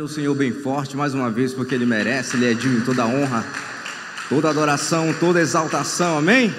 o 0.00 0.08
Senhor 0.08 0.34
bem 0.34 0.52
forte 0.52 0.96
mais 0.96 1.12
uma 1.12 1.30
vez, 1.30 1.52
porque 1.52 1.74
Ele 1.74 1.84
merece, 1.84 2.36
Ele 2.36 2.50
é 2.50 2.54
digno 2.54 2.82
toda 2.82 3.06
honra, 3.06 3.44
toda 4.28 4.48
adoração, 4.48 5.12
toda 5.20 5.40
exaltação, 5.40 6.16
amém? 6.16 6.54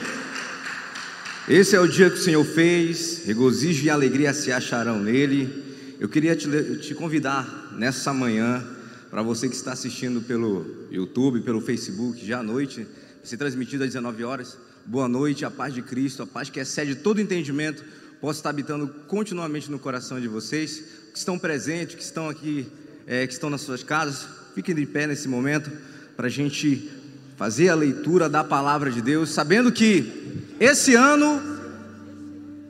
Esse 1.50 1.76
é 1.76 1.80
o 1.80 1.88
dia 1.88 2.12
que 2.12 2.20
o 2.20 2.22
Senhor 2.22 2.46
fez, 2.46 3.26
regozijo 3.26 3.84
e 3.86 3.90
alegria 3.90 4.34
se 4.34 4.52
acharão 4.52 5.00
nele. 5.00 5.64
Eu 6.00 6.08
queria 6.08 6.36
te, 6.36 6.78
te 6.78 6.94
convidar 6.94 7.74
nessa 7.76 8.14
manhã, 8.14 8.64
para 9.10 9.24
você 9.24 9.50
que 9.50 9.56
está 9.56 9.74
assistindo 9.74 10.22
pelo 10.22 10.88
YouTube, 10.92 11.42
pelo 11.42 11.60
Facebook, 11.60 12.24
já 12.24 12.40
à 12.40 12.44
noite, 12.44 12.86
ser 13.24 13.38
transmitido 13.38 13.84
às 13.84 13.90
19 13.90 14.24
horas. 14.24 14.58
Boa 14.86 15.08
noite, 15.08 15.44
a 15.44 15.50
paz 15.50 15.74
de 15.74 15.82
Cristo, 15.82 16.22
a 16.22 16.28
paz 16.28 16.52
que 16.52 16.60
excede 16.60 16.96
todo 16.96 17.20
entendimento, 17.20 17.84
possa 18.22 18.40
estar 18.40 18.52
habitando 18.52 18.88
continuamente 19.08 19.72
no 19.72 19.80
coração 19.80 20.22
de 20.22 20.28
vocês, 20.28 20.84
que 21.12 21.18
estão 21.18 21.40
presentes, 21.40 21.96
que 21.96 22.04
estão 22.04 22.30
aqui, 22.30 22.68
é, 23.08 23.26
que 23.28 23.34
estão 23.34 23.50
nas 23.50 23.62
suas 23.62 23.84
casas. 23.84 24.28
Fiquem 24.56 24.76
de 24.76 24.86
pé 24.86 25.08
nesse 25.08 25.28
momento 25.28 25.72
para 26.16 26.28
a 26.28 26.30
gente 26.30 26.92
fazer 27.38 27.70
a 27.70 27.76
leitura 27.76 28.30
da 28.30 28.44
palavra 28.44 28.92
de 28.92 29.02
Deus, 29.02 29.32
sabendo 29.32 29.72
que 29.72 30.54
esse 30.60 30.96
ano 30.96 31.42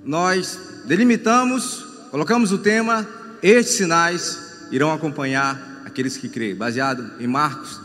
nós 0.04 0.60
delimitamos, 0.86 1.86
colocamos 2.10 2.52
o 2.52 2.58
tema, 2.58 3.08
estes 3.42 3.76
sinais 3.76 4.68
irão 4.72 4.92
acompanhar 4.92 5.84
aqueles 5.86 6.18
que 6.18 6.30
creem, 6.30 6.56
baseado 6.56 7.12
em 7.20 7.28
Marcos. 7.28 7.80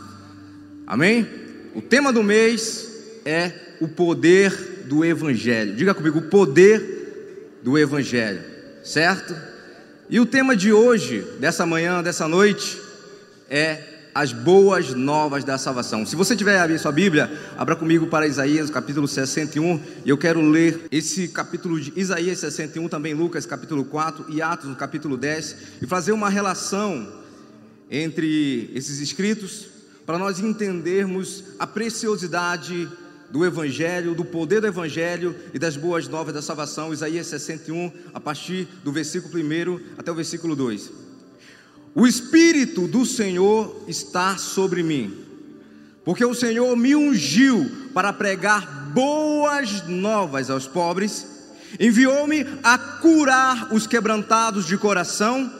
Amém? 0.87 1.27
O 1.75 1.81
tema 1.81 2.11
do 2.11 2.23
mês 2.23 2.87
é 3.25 3.51
o 3.79 3.87
poder 3.87 4.85
do 4.87 5.05
Evangelho. 5.05 5.75
Diga 5.75 5.93
comigo, 5.93 6.19
o 6.19 6.29
poder 6.29 7.59
do 7.61 7.77
Evangelho, 7.77 8.41
certo? 8.83 9.35
E 10.11 10.19
o 10.19 10.25
tema 10.25 10.55
de 10.55 10.73
hoje, 10.73 11.21
dessa 11.39 11.67
manhã, 11.67 12.01
dessa 12.01 12.27
noite, 12.27 12.81
é 13.47 14.09
as 14.15 14.33
boas 14.33 14.91
novas 14.95 15.43
da 15.43 15.55
salvação. 15.55 16.03
Se 16.03 16.15
você 16.15 16.35
tiver 16.35 16.59
a 16.59 16.79
sua 16.79 16.91
Bíblia, 16.91 17.31
abra 17.55 17.75
comigo 17.75 18.07
para 18.07 18.25
Isaías, 18.25 18.71
capítulo 18.71 19.07
61, 19.07 19.79
e 20.03 20.09
eu 20.09 20.17
quero 20.17 20.41
ler 20.41 20.87
esse 20.91 21.27
capítulo 21.27 21.79
de 21.79 21.93
Isaías 21.95 22.39
61, 22.39 22.89
também 22.89 23.13
Lucas, 23.13 23.45
capítulo 23.45 23.85
4, 23.85 24.25
e 24.29 24.41
Atos, 24.41 24.75
capítulo 24.77 25.15
10, 25.15 25.55
e 25.83 25.85
fazer 25.85 26.11
uma 26.11 26.27
relação 26.27 27.07
entre 27.91 28.71
esses 28.73 28.99
escritos, 29.01 29.67
para 30.07 30.17
nós 30.17 30.39
entendermos 30.39 31.43
a 31.59 31.67
preciosidade 31.67 32.89
do 33.31 33.45
Evangelho, 33.45 34.15
do 34.15 34.25
poder 34.25 34.61
do 34.61 34.67
Evangelho 34.67 35.35
e 35.53 35.59
das 35.59 35.77
boas 35.77 36.07
novas 36.07 36.33
da 36.33 36.41
salvação, 36.41 36.93
Isaías 36.93 37.27
61, 37.27 37.91
a 38.13 38.19
partir 38.19 38.67
do 38.83 38.91
versículo 38.91 39.33
1 39.37 39.79
até 39.97 40.11
o 40.11 40.15
versículo 40.15 40.55
2. 40.55 40.91
O 41.93 42.07
Espírito 42.07 42.87
do 42.87 43.05
Senhor 43.05 43.83
está 43.87 44.37
sobre 44.37 44.83
mim, 44.83 45.25
porque 46.03 46.23
o 46.23 46.33
Senhor 46.33 46.75
me 46.75 46.95
ungiu 46.95 47.69
para 47.93 48.13
pregar 48.13 48.91
boas 48.93 49.87
novas 49.87 50.49
aos 50.49 50.67
pobres, 50.67 51.25
enviou-me 51.79 52.45
a 52.63 52.77
curar 52.77 53.73
os 53.73 53.85
quebrantados 53.85 54.65
de 54.65 54.77
coração, 54.77 55.51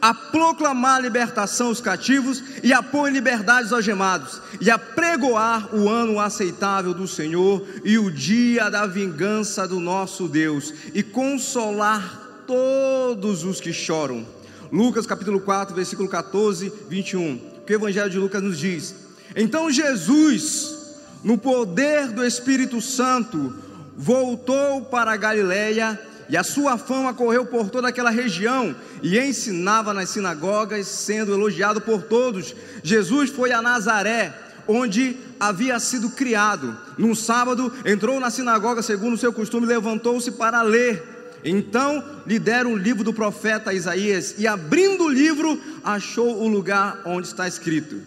a 0.00 0.14
proclamar 0.14 1.00
libertação 1.00 1.68
aos 1.68 1.80
cativos 1.80 2.42
e 2.62 2.72
a 2.72 2.82
pôr 2.82 3.08
em 3.08 3.12
liberdade 3.12 3.66
os 3.66 3.72
algemados, 3.72 4.40
e 4.60 4.70
a 4.70 4.78
pregoar 4.78 5.74
o 5.74 5.88
ano 5.88 6.18
aceitável 6.20 6.94
do 6.94 7.06
Senhor 7.08 7.66
e 7.84 7.98
o 7.98 8.10
dia 8.10 8.70
da 8.70 8.86
vingança 8.86 9.66
do 9.66 9.80
nosso 9.80 10.28
Deus, 10.28 10.72
e 10.94 11.02
consolar 11.02 12.20
todos 12.46 13.44
os 13.44 13.60
que 13.60 13.72
choram 13.72 14.26
Lucas 14.72 15.04
capítulo 15.04 15.38
4, 15.38 15.74
versículo 15.74 16.08
14, 16.08 16.72
21. 16.88 17.38
Que 17.66 17.74
o 17.74 17.76
Evangelho 17.76 18.08
de 18.08 18.18
Lucas 18.18 18.42
nos 18.42 18.58
diz: 18.58 18.94
Então 19.36 19.70
Jesus, 19.70 20.96
no 21.22 21.36
poder 21.36 22.08
do 22.08 22.24
Espírito 22.24 22.80
Santo, 22.80 23.54
voltou 23.94 24.80
para 24.80 25.12
a 25.12 25.16
Galiléia 25.18 26.00
e 26.32 26.36
a 26.36 26.42
sua 26.42 26.78
fama 26.78 27.12
correu 27.12 27.44
por 27.44 27.68
toda 27.68 27.88
aquela 27.88 28.08
região 28.08 28.74
e 29.02 29.18
ensinava 29.18 29.92
nas 29.92 30.08
sinagogas, 30.08 30.86
sendo 30.86 31.34
elogiado 31.34 31.78
por 31.78 32.04
todos. 32.04 32.54
Jesus 32.82 33.28
foi 33.28 33.52
a 33.52 33.60
Nazaré, 33.60 34.32
onde 34.66 35.14
havia 35.38 35.78
sido 35.78 36.08
criado. 36.08 36.74
Num 36.96 37.14
sábado, 37.14 37.70
entrou 37.84 38.18
na 38.18 38.30
sinagoga 38.30 38.80
segundo 38.80 39.12
o 39.12 39.18
seu 39.18 39.30
costume, 39.30 39.66
levantou-se 39.66 40.32
para 40.32 40.62
ler. 40.62 41.38
Então 41.44 42.02
lhe 42.26 42.38
deram 42.38 42.72
o 42.72 42.78
livro 42.78 43.04
do 43.04 43.12
profeta 43.12 43.74
Isaías, 43.74 44.36
e 44.38 44.46
abrindo 44.46 45.04
o 45.04 45.10
livro, 45.10 45.60
achou 45.84 46.42
o 46.42 46.48
lugar 46.48 47.02
onde 47.04 47.26
está 47.26 47.46
escrito: 47.46 48.00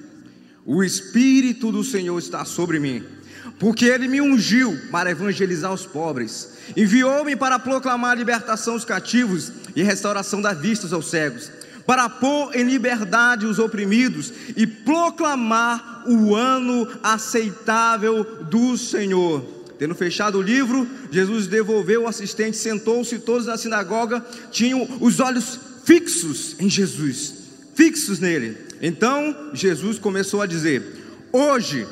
O 0.65 0.83
Espírito 0.83 1.71
do 1.71 1.83
Senhor 1.83 2.17
está 2.17 2.43
sobre 2.43 2.79
mim, 2.79 3.03
porque 3.59 3.85
ele 3.85 4.07
me 4.07 4.21
ungiu 4.21 4.77
para 4.91 5.11
evangelizar 5.11 5.73
os 5.73 5.85
pobres, 5.85 6.49
enviou-me 6.75 7.35
para 7.35 7.59
proclamar 7.59 8.11
a 8.11 8.15
libertação 8.15 8.73
aos 8.73 8.85
cativos 8.85 9.51
e 9.75 9.83
restauração 9.83 10.41
da 10.41 10.53
vista 10.53 10.93
aos 10.95 11.09
cegos, 11.09 11.51
para 11.85 12.09
pôr 12.09 12.55
em 12.55 12.63
liberdade 12.63 13.45
os 13.45 13.59
oprimidos 13.59 14.31
e 14.55 14.65
proclamar 14.65 16.03
o 16.07 16.35
ano 16.35 16.87
aceitável 17.03 18.23
do 18.49 18.77
Senhor 18.77 19.55
Tendo 19.77 19.93
fechado 19.93 20.37
o 20.37 20.41
livro, 20.41 20.87
Jesus 21.11 21.47
devolveu 21.47 22.03
o 22.03 22.07
assistente, 22.07 22.55
sentou-se, 22.55 23.19
todos 23.19 23.45
na 23.45 23.57
sinagoga 23.57 24.25
tinham 24.51 24.87
os 25.01 25.19
olhos 25.19 25.59
fixos 25.83 26.55
em 26.59 26.69
Jesus, 26.69 27.33
fixos 27.75 28.19
nele. 28.19 28.57
Então 28.81 29.51
Jesus 29.53 29.99
começou 29.99 30.41
a 30.41 30.45
dizer: 30.45 30.81
Hoje 31.31 31.85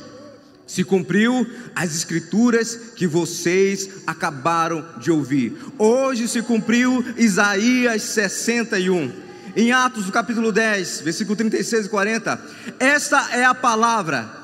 se 0.66 0.84
cumpriu 0.84 1.46
as 1.76 1.96
escrituras 1.96 2.76
que 2.96 3.06
vocês 3.06 3.90
acabaram 4.08 4.86
de 4.98 5.12
ouvir. 5.12 5.58
Hoje 5.78 6.28
se 6.28 6.42
cumpriu 6.42 7.04
Isaías 7.18 8.02
61. 8.04 9.12
Em 9.56 9.72
Atos, 9.72 10.10
capítulo 10.10 10.52
10, 10.52 11.02
versículo 11.02 11.36
36 11.36 11.86
e 11.86 11.90
40, 11.90 12.42
esta 12.80 13.30
é 13.32 13.46
a 13.46 13.54
palavra 13.54 14.44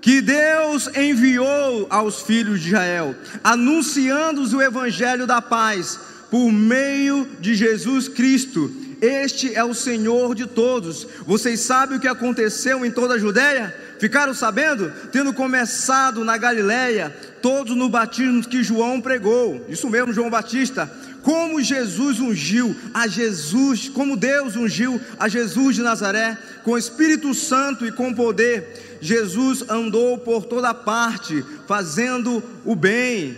que 0.00 0.22
Deus 0.22 0.88
enviou 0.96 1.86
aos 1.90 2.22
filhos 2.22 2.60
de 2.60 2.68
Israel, 2.68 3.14
anunciando-os 3.42 4.54
o 4.54 4.62
evangelho 4.62 5.26
da 5.26 5.42
paz 5.42 5.98
por 6.30 6.50
meio 6.50 7.28
de 7.40 7.54
Jesus 7.54 8.08
Cristo. 8.08 8.72
Este 9.00 9.54
é 9.54 9.62
o 9.62 9.74
Senhor 9.74 10.34
de 10.34 10.46
todos. 10.46 11.06
Vocês 11.26 11.60
sabem 11.60 11.98
o 11.98 12.00
que 12.00 12.08
aconteceu 12.08 12.84
em 12.84 12.90
toda 12.90 13.14
a 13.14 13.18
Judéia? 13.18 13.74
Ficaram 13.98 14.34
sabendo? 14.34 14.92
Tendo 15.10 15.32
começado 15.32 16.24
na 16.24 16.36
Galiléia, 16.36 17.14
todos 17.40 17.76
no 17.76 17.88
batismo 17.88 18.42
que 18.42 18.62
João 18.62 19.00
pregou. 19.00 19.64
Isso 19.68 19.88
mesmo, 19.88 20.12
João 20.12 20.30
Batista. 20.30 20.90
Como 21.22 21.60
Jesus 21.60 22.20
ungiu 22.20 22.76
a 22.94 23.08
Jesus, 23.08 23.88
como 23.88 24.16
Deus 24.16 24.54
ungiu 24.54 25.00
a 25.18 25.28
Jesus 25.28 25.74
de 25.74 25.82
Nazaré, 25.82 26.38
com 26.62 26.78
Espírito 26.78 27.34
Santo 27.34 27.84
e 27.84 27.90
com 27.90 28.14
poder 28.14 28.98
Jesus 29.00 29.64
andou 29.68 30.18
por 30.18 30.44
toda 30.46 30.72
parte, 30.74 31.44
fazendo 31.66 32.42
o 32.64 32.74
bem, 32.74 33.36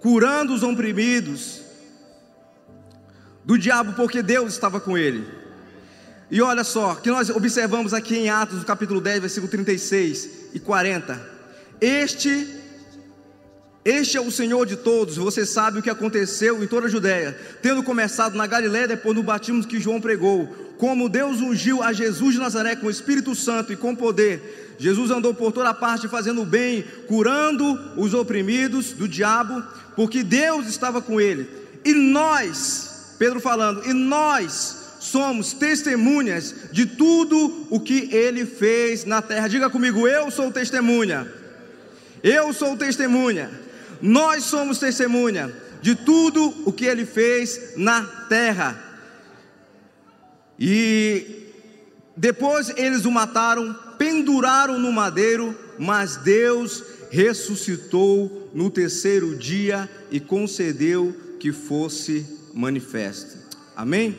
curando 0.00 0.54
os 0.54 0.62
oprimidos 0.62 1.60
do 3.44 3.58
diabo, 3.58 3.94
porque 3.94 4.22
Deus 4.22 4.52
estava 4.52 4.80
com 4.80 4.96
ele. 4.96 5.39
E 6.30 6.40
olha 6.40 6.62
só, 6.62 6.94
que 6.94 7.10
nós 7.10 7.28
observamos 7.28 7.92
aqui 7.92 8.16
em 8.16 8.30
Atos, 8.30 8.58
no 8.58 8.64
capítulo 8.64 9.00
10, 9.00 9.20
versículo 9.20 9.50
36 9.50 10.28
e 10.54 10.60
40. 10.60 11.20
Este 11.80 12.60
este 13.82 14.18
é 14.18 14.20
o 14.20 14.30
Senhor 14.30 14.66
de 14.66 14.76
todos, 14.76 15.16
você 15.16 15.46
sabe 15.46 15.78
o 15.78 15.82
que 15.82 15.88
aconteceu 15.88 16.62
em 16.62 16.66
toda 16.66 16.86
a 16.86 16.90
Judéia, 16.90 17.36
tendo 17.62 17.82
começado 17.82 18.36
na 18.36 18.46
Galiléia, 18.46 18.86
depois 18.86 19.16
do 19.16 19.22
batismo 19.22 19.66
que 19.66 19.80
João 19.80 20.02
pregou, 20.02 20.46
como 20.76 21.08
Deus 21.08 21.40
ungiu 21.40 21.82
a 21.82 21.90
Jesus 21.90 22.34
de 22.34 22.40
Nazaré 22.40 22.76
com 22.76 22.88
o 22.88 22.90
Espírito 22.90 23.34
Santo 23.34 23.72
e 23.72 23.76
com 23.76 23.96
poder. 23.96 24.76
Jesus 24.78 25.10
andou 25.10 25.32
por 25.32 25.50
toda 25.50 25.72
parte 25.72 26.08
fazendo 26.08 26.42
o 26.42 26.46
bem, 26.46 26.84
curando 27.08 27.78
os 27.96 28.12
oprimidos 28.12 28.92
do 28.92 29.08
diabo, 29.08 29.62
porque 29.96 30.22
Deus 30.22 30.66
estava 30.66 31.00
com 31.00 31.18
ele. 31.18 31.48
E 31.82 31.94
nós, 31.94 33.14
Pedro 33.18 33.40
falando, 33.40 33.82
e 33.88 33.94
nós 33.94 34.79
somos 35.00 35.52
testemunhas 35.52 36.54
de 36.70 36.86
tudo 36.86 37.66
o 37.68 37.80
que 37.80 38.14
ele 38.14 38.46
fez 38.46 39.04
na 39.04 39.20
terra. 39.20 39.48
Diga 39.48 39.68
comigo, 39.68 40.06
eu 40.06 40.30
sou 40.30 40.52
testemunha. 40.52 41.26
Eu 42.22 42.52
sou 42.52 42.76
testemunha 42.76 43.50
nós 44.00 44.44
somos 44.44 44.78
testemunha 44.78 45.52
de 45.82 45.94
tudo 45.94 46.54
o 46.64 46.72
que 46.72 46.84
ele 46.84 47.04
fez 47.04 47.74
na 47.76 48.02
terra. 48.28 48.78
E 50.58 51.48
depois 52.16 52.70
eles 52.76 53.04
o 53.04 53.10
mataram, 53.10 53.74
penduraram 53.98 54.78
no 54.78 54.92
madeiro, 54.92 55.56
mas 55.78 56.16
Deus 56.16 56.82
ressuscitou 57.10 58.50
no 58.54 58.70
terceiro 58.70 59.36
dia 59.36 59.88
e 60.10 60.20
concedeu 60.20 61.14
que 61.38 61.52
fosse 61.52 62.26
manifesto. 62.54 63.38
Amém? 63.74 64.16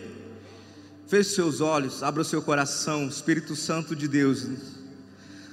Feche 1.11 1.31
seus 1.31 1.59
olhos, 1.59 2.03
abra 2.03 2.21
o 2.21 2.23
seu 2.23 2.41
coração, 2.41 3.05
Espírito 3.05 3.53
Santo 3.53 3.93
de 3.93 4.07
Deus. 4.07 4.47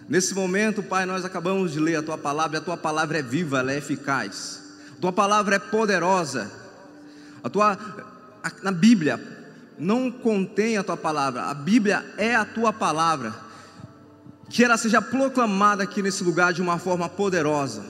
Nesse 0.08 0.32
momento, 0.32 0.84
Pai, 0.84 1.04
nós 1.04 1.24
acabamos 1.24 1.72
de 1.72 1.80
ler 1.80 1.96
a 1.96 2.02
tua 2.04 2.16
palavra, 2.16 2.56
e 2.56 2.60
a 2.60 2.64
tua 2.64 2.76
palavra 2.76 3.18
é 3.18 3.22
viva, 3.22 3.58
ela 3.58 3.72
é 3.72 3.78
eficaz. 3.78 4.62
A 4.96 5.00
tua 5.00 5.12
palavra 5.12 5.56
é 5.56 5.58
poderosa. 5.58 6.48
A 7.42 7.50
tua 7.50 7.76
a, 8.40 8.52
na 8.62 8.70
Bíblia 8.70 9.20
não 9.76 10.12
contém 10.12 10.78
a 10.78 10.84
tua 10.84 10.96
palavra. 10.96 11.46
A 11.46 11.54
Bíblia 11.54 12.06
é 12.16 12.36
a 12.36 12.44
tua 12.44 12.72
palavra. 12.72 13.34
Que 14.48 14.62
ela 14.62 14.76
seja 14.76 15.02
proclamada 15.02 15.82
aqui 15.82 16.00
nesse 16.00 16.22
lugar 16.22 16.52
de 16.52 16.62
uma 16.62 16.78
forma 16.78 17.08
poderosa. 17.08 17.84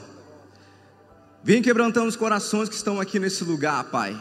Vem 1.45 1.61
quebrantando 1.61 2.09
os 2.09 2.17
corações 2.17 2.71
que 2.71 2.77
estão 2.77 2.99
aqui 2.99 3.19
nesse 3.19 3.45
lugar, 3.45 3.85
Pai. 3.85 4.19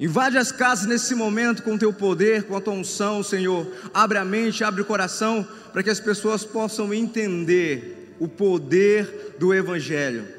Invade 0.00 0.38
as 0.38 0.52
casas 0.52 0.86
nesse 0.86 1.14
momento 1.14 1.62
com 1.62 1.74
o 1.74 1.78
teu 1.78 1.92
poder, 1.92 2.44
com 2.44 2.56
a 2.56 2.60
tua 2.60 2.74
unção, 2.74 3.22
Senhor. 3.22 3.66
Abre 3.92 4.18
a 4.18 4.24
mente, 4.24 4.62
abre 4.62 4.82
o 4.82 4.84
coração, 4.84 5.46
para 5.72 5.82
que 5.82 5.90
as 5.90 5.98
pessoas 5.98 6.44
possam 6.44 6.94
entender 6.94 8.14
o 8.20 8.28
poder 8.28 9.34
do 9.38 9.52
Evangelho 9.52 10.38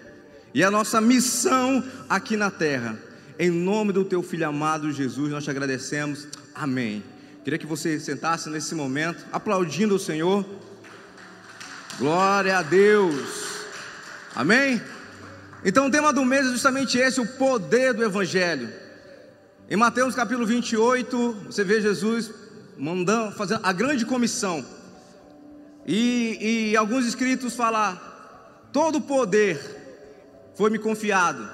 e 0.53 0.63
a 0.63 0.71
nossa 0.71 0.99
missão 0.99 1.83
aqui 2.09 2.35
na 2.35 2.49
terra. 2.49 2.97
Em 3.37 3.49
nome 3.49 3.93
do 3.93 4.03
teu 4.03 4.21
filho 4.21 4.47
amado 4.47 4.91
Jesus, 4.91 5.31
nós 5.31 5.43
te 5.43 5.49
agradecemos. 5.49 6.27
Amém. 6.53 7.03
Queria 7.43 7.59
que 7.59 7.65
você 7.65 7.99
sentasse 7.99 8.49
nesse 8.49 8.75
momento, 8.75 9.25
aplaudindo 9.31 9.95
o 9.95 9.99
Senhor. 9.99 10.45
Glória 11.97 12.57
a 12.57 12.61
Deus. 12.61 13.59
Amém? 14.35 14.81
Então, 15.63 15.87
o 15.87 15.91
tema 15.91 16.11
do 16.11 16.25
mês 16.25 16.47
é 16.47 16.51
justamente 16.51 16.97
esse: 16.97 17.21
o 17.21 17.25
poder 17.25 17.93
do 17.93 18.03
Evangelho. 18.03 18.69
Em 19.71 19.75
Mateus 19.75 20.15
capítulo 20.15 20.47
28, 20.47 21.45
você 21.45 21.63
vê 21.63 21.79
Jesus 21.79 22.31
mandando 22.75 23.35
fazer 23.35 23.59
a 23.61 23.71
grande 23.71 24.03
comissão. 24.03 24.65
E, 25.85 26.71
e 26.71 26.75
alguns 26.75 27.05
escritos 27.05 27.55
falam: 27.55 27.95
todo 28.73 28.99
poder 28.99 29.59
foi 30.55 30.71
me 30.71 30.79
confiado, 30.79 31.47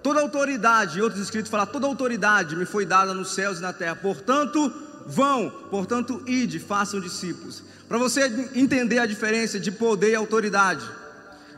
toda 0.00 0.20
autoridade, 0.20 1.00
e 1.00 1.02
outros 1.02 1.20
escritos 1.20 1.50
falam: 1.50 1.66
toda 1.66 1.88
autoridade 1.88 2.54
me 2.54 2.64
foi 2.64 2.86
dada 2.86 3.12
nos 3.12 3.34
céus 3.34 3.58
e 3.58 3.62
na 3.62 3.72
terra. 3.72 3.96
Portanto, 3.96 4.72
vão, 5.04 5.50
portanto, 5.68 6.22
ide, 6.24 6.60
façam 6.60 7.00
discípulos. 7.00 7.64
Para 7.88 7.98
você 7.98 8.48
entender 8.54 9.00
a 9.00 9.06
diferença 9.06 9.58
de 9.58 9.72
poder 9.72 10.12
e 10.12 10.14
autoridade. 10.14 10.88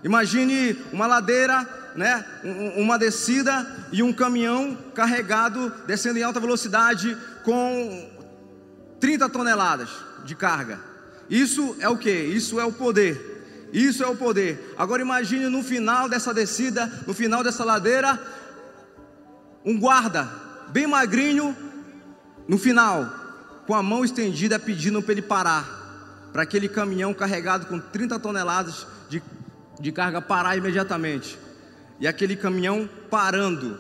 Imagine 0.02 0.74
uma 0.90 1.06
ladeira 1.06 1.68
né, 1.94 2.24
uma 2.76 2.98
descida 2.98 3.66
e 3.92 4.02
um 4.02 4.12
caminhão 4.12 4.76
carregado 4.94 5.72
descendo 5.86 6.18
em 6.18 6.22
alta 6.22 6.40
velocidade 6.40 7.16
com 7.44 8.08
30 9.00 9.28
toneladas 9.28 9.88
de 10.24 10.34
carga. 10.34 10.80
Isso 11.28 11.76
é 11.80 11.88
o 11.88 11.96
que? 11.96 12.10
Isso 12.10 12.58
é 12.58 12.64
o 12.64 12.72
poder. 12.72 13.68
Isso 13.72 14.02
é 14.02 14.06
o 14.06 14.16
poder. 14.16 14.74
Agora 14.78 15.02
imagine 15.02 15.48
no 15.48 15.62
final 15.62 16.08
dessa 16.08 16.32
descida, 16.32 16.90
no 17.06 17.12
final 17.12 17.42
dessa 17.42 17.64
ladeira, 17.64 18.18
um 19.64 19.78
guarda 19.78 20.28
bem 20.68 20.86
magrinho 20.86 21.56
no 22.46 22.56
final, 22.56 23.12
com 23.66 23.74
a 23.74 23.82
mão 23.82 24.04
estendida 24.04 24.58
pedindo 24.58 25.02
para 25.02 25.12
ele 25.12 25.22
parar, 25.22 26.30
para 26.32 26.42
aquele 26.42 26.68
caminhão 26.68 27.12
carregado 27.12 27.66
com 27.66 27.78
30 27.78 28.18
toneladas 28.18 28.86
de, 29.10 29.22
de 29.78 29.92
carga 29.92 30.22
parar 30.22 30.56
imediatamente 30.56 31.38
e 32.00 32.06
aquele 32.06 32.36
caminhão 32.36 32.88
parando 33.10 33.78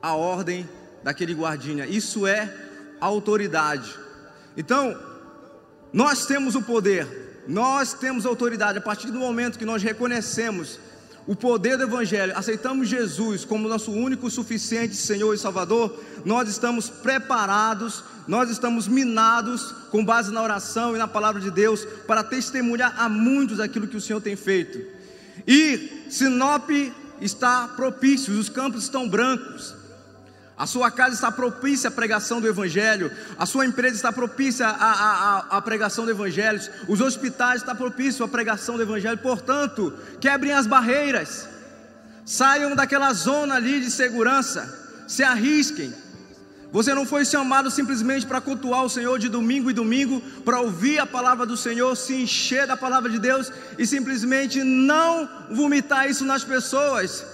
a 0.00 0.14
ordem 0.14 0.68
daquele 1.02 1.34
guardinha. 1.34 1.86
Isso 1.86 2.26
é 2.26 2.52
autoridade. 3.00 3.94
Então, 4.56 4.98
nós 5.92 6.26
temos 6.26 6.54
o 6.54 6.62
poder, 6.62 7.44
nós 7.48 7.94
temos 7.94 8.26
autoridade 8.26 8.78
a 8.78 8.82
partir 8.82 9.10
do 9.10 9.18
momento 9.18 9.58
que 9.58 9.64
nós 9.64 9.82
reconhecemos 9.82 10.78
o 11.26 11.36
poder 11.36 11.76
do 11.76 11.84
Evangelho, 11.84 12.36
aceitamos 12.36 12.88
Jesus 12.88 13.44
como 13.44 13.68
nosso 13.68 13.92
único, 13.92 14.28
suficiente 14.28 14.96
Senhor 14.96 15.32
e 15.32 15.38
Salvador, 15.38 16.02
nós 16.24 16.48
estamos 16.48 16.90
preparados, 16.90 18.02
nós 18.26 18.50
estamos 18.50 18.88
minados 18.88 19.72
com 19.92 20.04
base 20.04 20.32
na 20.32 20.42
oração 20.42 20.96
e 20.96 20.98
na 20.98 21.06
palavra 21.06 21.40
de 21.40 21.50
Deus 21.50 21.84
para 22.08 22.24
testemunhar 22.24 22.94
a 22.98 23.08
muitos 23.08 23.60
aquilo 23.60 23.86
que 23.86 23.96
o 23.96 24.00
Senhor 24.00 24.20
tem 24.20 24.34
feito. 24.34 24.84
E 25.46 26.06
Sinop 26.10 26.68
está 27.24 27.68
propício, 27.68 28.38
os 28.38 28.48
campos 28.48 28.84
estão 28.84 29.08
brancos. 29.08 29.74
A 30.56 30.66
sua 30.66 30.90
casa 30.90 31.14
está 31.14 31.32
propícia 31.32 31.88
à 31.88 31.90
pregação 31.90 32.40
do 32.40 32.46
Evangelho, 32.46 33.10
a 33.38 33.46
sua 33.46 33.66
empresa 33.66 33.96
está 33.96 34.12
propícia 34.12 34.66
à, 34.66 34.70
à, 34.70 35.38
à, 35.56 35.62
pregação 35.62 36.04
do 36.04 36.10
Evangelho, 36.10 36.60
os 36.86 37.00
hospitais 37.00 37.62
estão 37.62 37.74
propícios 37.74 38.20
à 38.20 38.28
pregação 38.28 38.76
do 38.76 38.82
Evangelho, 38.82 39.18
portanto, 39.18 39.92
quebrem 40.20 40.52
as 40.52 40.66
barreiras, 40.66 41.48
saiam 42.24 42.76
daquela 42.76 43.12
zona 43.12 43.56
ali 43.56 43.80
de 43.80 43.90
segurança, 43.90 45.02
se 45.08 45.24
arrisquem, 45.24 45.92
você 46.72 46.94
não 46.94 47.04
foi 47.04 47.24
chamado 47.26 47.70
simplesmente 47.70 48.26
para 48.26 48.40
cultuar 48.40 48.82
o 48.82 48.88
Senhor 48.88 49.18
de 49.18 49.28
domingo 49.28 49.70
e 49.70 49.74
domingo, 49.74 50.22
para 50.42 50.58
ouvir 50.58 50.98
a 50.98 51.06
palavra 51.06 51.44
do 51.44 51.56
Senhor, 51.56 51.94
se 51.94 52.14
encher 52.14 52.66
da 52.66 52.76
palavra 52.76 53.10
de 53.10 53.18
Deus 53.18 53.52
e 53.78 53.86
simplesmente 53.86 54.64
não 54.64 55.28
vomitar 55.50 56.08
isso 56.08 56.24
nas 56.24 56.42
pessoas, 56.42 57.26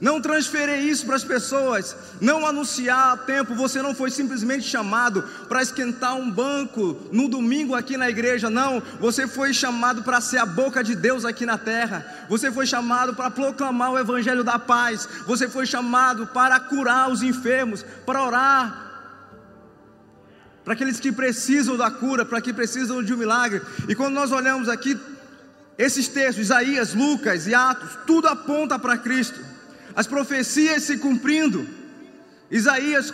não 0.00 0.20
transferir 0.20 0.78
isso 0.84 1.04
para 1.04 1.16
as 1.16 1.24
pessoas, 1.24 1.94
não 2.20 2.46
anunciar 2.46 3.12
a 3.12 3.16
tempo. 3.16 3.54
Você 3.54 3.82
não 3.82 3.94
foi 3.94 4.10
simplesmente 4.10 4.64
chamado 4.64 5.22
para 5.48 5.62
esquentar 5.62 6.16
um 6.16 6.30
banco 6.30 6.96
no 7.12 7.28
domingo 7.28 7.74
aqui 7.74 7.96
na 7.96 8.08
igreja, 8.08 8.48
não. 8.48 8.82
Você 8.98 9.26
foi 9.26 9.52
chamado 9.52 10.02
para 10.02 10.20
ser 10.20 10.38
a 10.38 10.46
boca 10.46 10.82
de 10.82 10.94
Deus 10.94 11.24
aqui 11.24 11.44
na 11.44 11.58
terra. 11.58 12.26
Você 12.28 12.50
foi 12.50 12.66
chamado 12.66 13.14
para 13.14 13.30
proclamar 13.30 13.92
o 13.92 13.98
evangelho 13.98 14.42
da 14.42 14.58
paz. 14.58 15.06
Você 15.26 15.48
foi 15.48 15.66
chamado 15.66 16.26
para 16.28 16.58
curar 16.58 17.10
os 17.10 17.22
enfermos, 17.22 17.84
para 18.06 18.22
orar 18.22 18.86
para 20.64 20.74
aqueles 20.74 21.00
que 21.00 21.10
precisam 21.10 21.76
da 21.76 21.90
cura, 21.90 22.24
para 22.24 22.40
que 22.40 22.52
precisam 22.52 23.02
de 23.02 23.12
um 23.12 23.16
milagre. 23.16 23.60
E 23.88 23.94
quando 23.94 24.14
nós 24.14 24.30
olhamos 24.30 24.68
aqui 24.68 24.96
esses 25.76 26.06
textos, 26.06 26.44
Isaías, 26.44 26.94
Lucas 26.94 27.46
e 27.46 27.54
Atos, 27.54 27.98
tudo 28.06 28.28
aponta 28.28 28.78
para 28.78 28.98
Cristo. 28.98 29.49
As 30.00 30.06
profecias 30.06 30.84
se 30.84 30.96
cumprindo. 30.96 31.68
Isaías, 32.50 33.12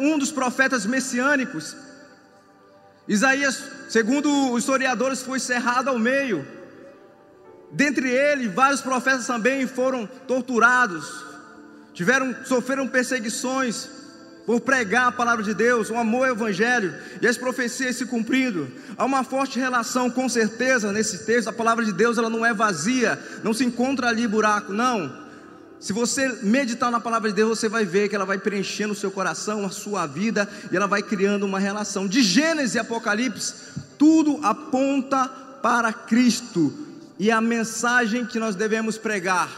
um 0.00 0.16
dos 0.16 0.32
profetas 0.32 0.86
messiânicos, 0.86 1.76
Isaías, 3.06 3.62
segundo 3.90 4.52
os 4.52 4.60
historiadores, 4.60 5.20
foi 5.20 5.38
cerrado 5.38 5.90
ao 5.90 5.98
meio. 5.98 6.46
Dentre 7.70 8.08
eles, 8.08 8.50
vários 8.50 8.80
profetas 8.80 9.26
também 9.26 9.66
foram 9.66 10.06
torturados, 10.26 11.04
tiveram, 11.92 12.34
sofreram 12.46 12.88
perseguições 12.88 13.86
por 14.46 14.62
pregar 14.62 15.08
a 15.08 15.12
palavra 15.12 15.44
de 15.44 15.52
Deus, 15.52 15.90
o 15.90 15.96
amor 15.98 16.28
ao 16.28 16.36
Evangelho 16.36 16.94
e 17.20 17.26
as 17.26 17.36
profecias 17.36 17.96
se 17.96 18.06
cumprindo. 18.06 18.72
Há 18.96 19.04
uma 19.04 19.24
forte 19.24 19.58
relação, 19.58 20.10
com 20.10 20.26
certeza, 20.26 20.90
nesse 20.90 21.26
texto. 21.26 21.48
A 21.48 21.52
palavra 21.52 21.84
de 21.84 21.92
Deus 21.92 22.16
ela 22.16 22.30
não 22.30 22.46
é 22.46 22.54
vazia, 22.54 23.22
não 23.42 23.52
se 23.52 23.62
encontra 23.62 24.08
ali 24.08 24.26
buraco, 24.26 24.72
não. 24.72 25.23
Se 25.84 25.92
você 25.92 26.38
meditar 26.40 26.90
na 26.90 26.98
palavra 26.98 27.28
de 27.28 27.36
Deus, 27.36 27.58
você 27.58 27.68
vai 27.68 27.84
ver 27.84 28.08
que 28.08 28.16
ela 28.16 28.24
vai 28.24 28.38
preenchendo 28.38 28.94
o 28.94 28.96
seu 28.96 29.10
coração, 29.10 29.66
a 29.66 29.68
sua 29.68 30.06
vida, 30.06 30.48
e 30.72 30.74
ela 30.74 30.86
vai 30.86 31.02
criando 31.02 31.44
uma 31.44 31.58
relação. 31.58 32.08
De 32.08 32.22
Gênesis 32.22 32.74
e 32.74 32.78
Apocalipse, 32.78 33.52
tudo 33.98 34.40
aponta 34.42 35.28
para 35.62 35.92
Cristo, 35.92 36.72
e 37.18 37.30
a 37.30 37.38
mensagem 37.38 38.24
que 38.24 38.38
nós 38.38 38.56
devemos 38.56 38.96
pregar 38.96 39.50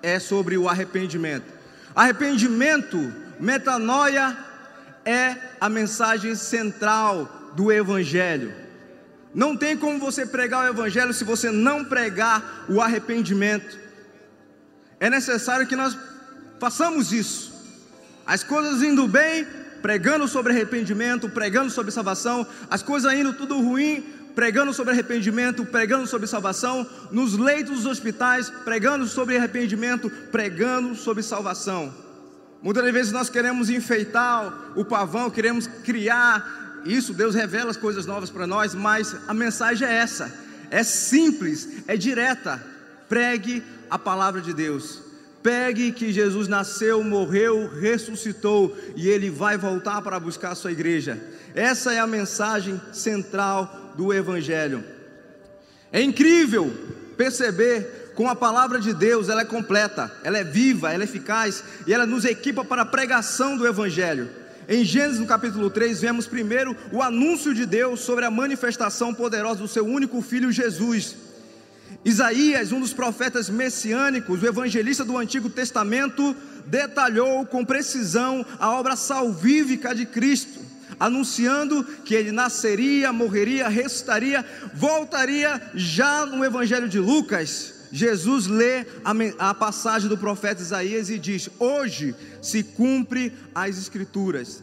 é 0.00 0.20
sobre 0.20 0.56
o 0.56 0.68
arrependimento. 0.68 1.52
Arrependimento 1.96 3.12
Metanoia 3.40 4.38
é 5.04 5.36
a 5.60 5.68
mensagem 5.68 6.36
central 6.36 7.50
do 7.56 7.72
Evangelho. 7.72 8.54
Não 9.34 9.56
tem 9.56 9.76
como 9.76 9.98
você 9.98 10.24
pregar 10.24 10.64
o 10.64 10.68
Evangelho 10.68 11.12
se 11.12 11.24
você 11.24 11.50
não 11.50 11.84
pregar 11.84 12.66
o 12.68 12.80
arrependimento. 12.80 13.85
É 14.98 15.10
necessário 15.10 15.66
que 15.66 15.76
nós 15.76 15.96
façamos 16.58 17.12
isso. 17.12 17.52
As 18.26 18.42
coisas 18.42 18.82
indo 18.82 19.06
bem, 19.06 19.46
pregando 19.82 20.26
sobre 20.26 20.52
arrependimento, 20.52 21.28
pregando 21.28 21.70
sobre 21.70 21.92
salvação. 21.92 22.46
As 22.70 22.82
coisas 22.82 23.12
indo 23.12 23.32
tudo 23.34 23.60
ruim, 23.60 24.04
pregando 24.34 24.72
sobre 24.72 24.92
arrependimento, 24.92 25.64
pregando 25.64 26.06
sobre 26.06 26.26
salvação. 26.26 26.86
Nos 27.12 27.36
leitos 27.36 27.76
dos 27.76 27.86
hospitais, 27.86 28.50
pregando 28.64 29.06
sobre 29.06 29.36
arrependimento, 29.36 30.10
pregando 30.32 30.94
sobre 30.94 31.22
salvação. 31.22 31.94
Muitas 32.62 32.90
vezes 32.92 33.12
nós 33.12 33.30
queremos 33.30 33.70
enfeitar 33.70 34.72
o 34.74 34.84
pavão, 34.84 35.30
queremos 35.30 35.66
criar 35.66 36.82
isso, 36.84 37.12
Deus 37.12 37.34
revela 37.34 37.70
as 37.70 37.76
coisas 37.76 38.06
novas 38.06 38.30
para 38.30 38.46
nós, 38.46 38.74
mas 38.74 39.16
a 39.28 39.34
mensagem 39.34 39.86
é 39.86 39.92
essa: 39.92 40.32
é 40.70 40.82
simples, 40.82 41.68
é 41.86 41.96
direta. 41.96 42.74
Pregue 43.08 43.62
a 43.90 43.98
palavra 43.98 44.40
de 44.40 44.52
Deus, 44.52 45.06
Pegue 45.46 45.92
que 45.92 46.12
Jesus 46.12 46.48
nasceu, 46.48 47.04
morreu, 47.04 47.70
ressuscitou 47.80 48.76
e 48.96 49.08
ele 49.08 49.30
vai 49.30 49.56
voltar 49.56 50.02
para 50.02 50.18
buscar 50.18 50.50
a 50.50 50.54
sua 50.56 50.72
igreja. 50.72 51.22
Essa 51.54 51.92
é 51.92 52.00
a 52.00 52.06
mensagem 52.06 52.80
central 52.92 53.94
do 53.96 54.12
Evangelho. 54.12 54.82
É 55.92 56.02
incrível 56.02 56.74
perceber 57.16 58.10
como 58.16 58.28
a 58.28 58.34
palavra 58.34 58.80
de 58.80 58.92
Deus 58.92 59.28
ela 59.28 59.42
é 59.42 59.44
completa, 59.44 60.10
ela 60.24 60.36
é 60.36 60.42
viva, 60.42 60.92
ela 60.92 61.04
é 61.04 61.06
eficaz 61.06 61.62
e 61.86 61.94
ela 61.94 62.06
nos 62.06 62.24
equipa 62.24 62.64
para 62.64 62.82
a 62.82 62.86
pregação 62.86 63.56
do 63.56 63.68
Evangelho. 63.68 64.28
Em 64.68 64.82
Gênesis 64.84 65.20
no 65.20 65.28
capítulo 65.28 65.70
3, 65.70 66.00
vemos 66.00 66.26
primeiro 66.26 66.76
o 66.90 67.00
anúncio 67.00 67.54
de 67.54 67.64
Deus 67.64 68.00
sobre 68.00 68.24
a 68.24 68.32
manifestação 68.32 69.14
poderosa 69.14 69.60
do 69.60 69.68
seu 69.68 69.86
único 69.86 70.20
filho 70.22 70.50
Jesus. 70.50 71.25
Isaías, 72.04 72.70
um 72.70 72.80
dos 72.80 72.92
profetas 72.92 73.50
messiânicos, 73.50 74.40
o 74.40 74.46
evangelista 74.46 75.04
do 75.04 75.18
Antigo 75.18 75.50
Testamento, 75.50 76.36
detalhou 76.66 77.44
com 77.44 77.64
precisão 77.64 78.46
a 78.58 78.70
obra 78.70 78.94
salvífica 78.94 79.94
de 79.94 80.06
Cristo, 80.06 80.60
anunciando 81.00 81.84
que 82.04 82.14
ele 82.14 82.30
nasceria, 82.32 83.12
morreria, 83.12 83.68
ressuscitaria, 83.68 84.44
voltaria. 84.74 85.60
Já 85.74 86.24
no 86.26 86.44
Evangelho 86.44 86.88
de 86.88 86.98
Lucas, 86.98 87.74
Jesus 87.92 88.46
lê 88.46 88.86
a, 89.38 89.54
passagem 89.54 90.08
do 90.08 90.18
profeta 90.18 90.62
Isaías 90.62 91.10
e 91.10 91.18
diz: 91.18 91.48
Hoje 91.58 92.14
se 92.40 92.62
cumpre 92.62 93.32
as 93.54 93.78
Escrituras. 93.78 94.62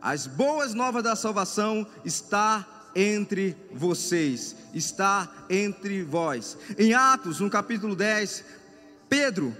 As 0.00 0.26
boas 0.26 0.74
novas 0.74 1.02
da 1.02 1.16
salvação 1.16 1.86
está 2.04 2.75
entre 2.96 3.54
vocês, 3.70 4.56
está 4.72 5.30
entre 5.50 6.02
vós. 6.02 6.56
Em 6.78 6.94
Atos, 6.94 7.40
no 7.40 7.50
capítulo 7.50 7.94
10, 7.94 8.42
Pedro 9.06 9.54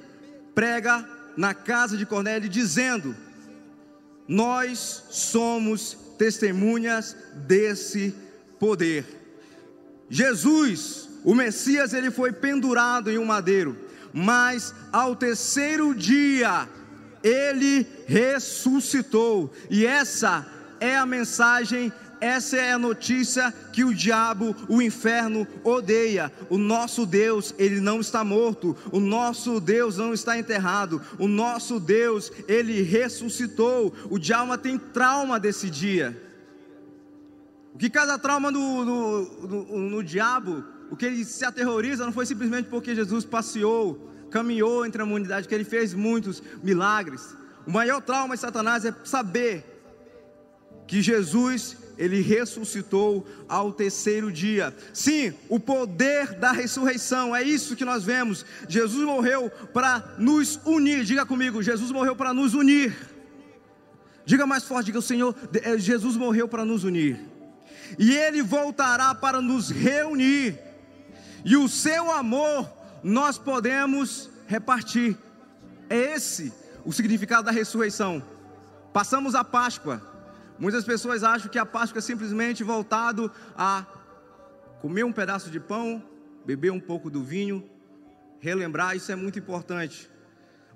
prega 0.54 1.06
na 1.36 1.52
casa 1.52 1.98
de 1.98 2.06
Cornélio 2.06 2.48
dizendo: 2.48 3.14
Nós 4.26 5.04
somos 5.10 5.96
testemunhas 6.16 7.14
desse 7.46 8.14
poder. 8.58 9.04
Jesus, 10.08 11.10
o 11.22 11.34
Messias, 11.34 11.92
ele 11.92 12.10
foi 12.10 12.32
pendurado 12.32 13.10
em 13.10 13.18
um 13.18 13.24
madeiro, 13.24 13.76
mas 14.14 14.74
ao 14.90 15.14
terceiro 15.14 15.94
dia 15.94 16.66
ele 17.22 17.86
ressuscitou. 18.06 19.52
E 19.68 19.84
essa 19.84 20.46
é 20.80 20.96
a 20.96 21.04
mensagem 21.04 21.92
essa 22.20 22.56
é 22.56 22.72
a 22.72 22.78
notícia 22.78 23.52
que 23.72 23.84
o 23.84 23.94
diabo, 23.94 24.54
o 24.68 24.80
inferno 24.80 25.46
odeia. 25.62 26.32
O 26.48 26.58
nosso 26.58 27.04
Deus, 27.04 27.54
ele 27.58 27.80
não 27.80 28.00
está 28.00 28.24
morto. 28.24 28.76
O 28.90 29.00
nosso 29.00 29.60
Deus 29.60 29.96
não 29.96 30.14
está 30.14 30.38
enterrado. 30.38 31.00
O 31.18 31.28
nosso 31.28 31.78
Deus, 31.78 32.32
ele 32.48 32.82
ressuscitou. 32.82 33.94
O 34.10 34.18
diabo 34.18 34.56
tem 34.56 34.78
trauma 34.78 35.38
desse 35.38 35.68
dia. 35.68 36.20
O 37.74 37.78
que 37.78 37.90
cada 37.90 38.18
trauma 38.18 38.50
no, 38.50 38.84
no, 38.84 39.22
no, 39.46 39.90
no 39.90 40.02
diabo, 40.02 40.64
o 40.90 40.96
que 40.96 41.04
ele 41.04 41.24
se 41.24 41.44
aterroriza 41.44 42.06
não 42.06 42.12
foi 42.12 42.24
simplesmente 42.24 42.68
porque 42.70 42.94
Jesus 42.94 43.24
passeou, 43.24 44.10
caminhou 44.30 44.86
entre 44.86 45.02
a 45.02 45.04
humanidade, 45.04 45.46
que 45.46 45.54
ele 45.54 45.64
fez 45.64 45.92
muitos 45.92 46.42
milagres. 46.62 47.36
O 47.66 47.70
maior 47.70 48.00
trauma 48.00 48.34
de 48.34 48.40
Satanás 48.40 48.84
é 48.84 48.94
saber 49.04 49.75
que 50.86 51.02
Jesus 51.02 51.76
ele 51.98 52.20
ressuscitou 52.20 53.26
ao 53.48 53.72
terceiro 53.72 54.30
dia. 54.30 54.74
Sim, 54.92 55.34
o 55.48 55.58
poder 55.58 56.34
da 56.34 56.52
ressurreição, 56.52 57.34
é 57.34 57.42
isso 57.42 57.76
que 57.76 57.84
nós 57.84 58.04
vemos. 58.04 58.44
Jesus 58.68 59.04
morreu 59.04 59.50
para 59.72 60.14
nos 60.18 60.60
unir. 60.64 61.04
Diga 61.04 61.24
comigo, 61.24 61.62
Jesus 61.62 61.90
morreu 61.90 62.14
para 62.14 62.34
nos 62.34 62.54
unir. 62.54 62.94
Diga 64.24 64.46
mais 64.46 64.64
forte, 64.64 64.86
diga 64.86 64.98
o 64.98 65.02
Senhor, 65.02 65.34
eh, 65.62 65.78
Jesus 65.78 66.16
morreu 66.16 66.48
para 66.48 66.64
nos 66.64 66.84
unir. 66.84 67.18
E 67.98 68.14
ele 68.14 68.42
voltará 68.42 69.14
para 69.14 69.40
nos 69.40 69.70
reunir. 69.70 70.58
E 71.44 71.56
o 71.56 71.68
seu 71.68 72.10
amor 72.10 72.68
nós 73.02 73.38
podemos 73.38 74.28
repartir. 74.46 75.16
É 75.88 75.96
esse 76.14 76.52
o 76.84 76.92
significado 76.92 77.44
da 77.44 77.52
ressurreição. 77.52 78.22
Passamos 78.92 79.34
a 79.36 79.44
Páscoa 79.44 80.15
Muitas 80.58 80.84
pessoas 80.84 81.22
acham 81.22 81.50
que 81.50 81.58
a 81.58 81.66
Páscoa 81.66 81.98
é 81.98 82.02
simplesmente 82.02 82.64
voltado 82.64 83.30
a 83.56 83.84
comer 84.80 85.04
um 85.04 85.12
pedaço 85.12 85.50
de 85.50 85.60
pão, 85.60 86.02
beber 86.44 86.70
um 86.70 86.80
pouco 86.80 87.10
do 87.10 87.22
vinho, 87.22 87.68
relembrar, 88.40 88.96
isso 88.96 89.10
é 89.10 89.16
muito 89.16 89.38
importante. 89.38 90.10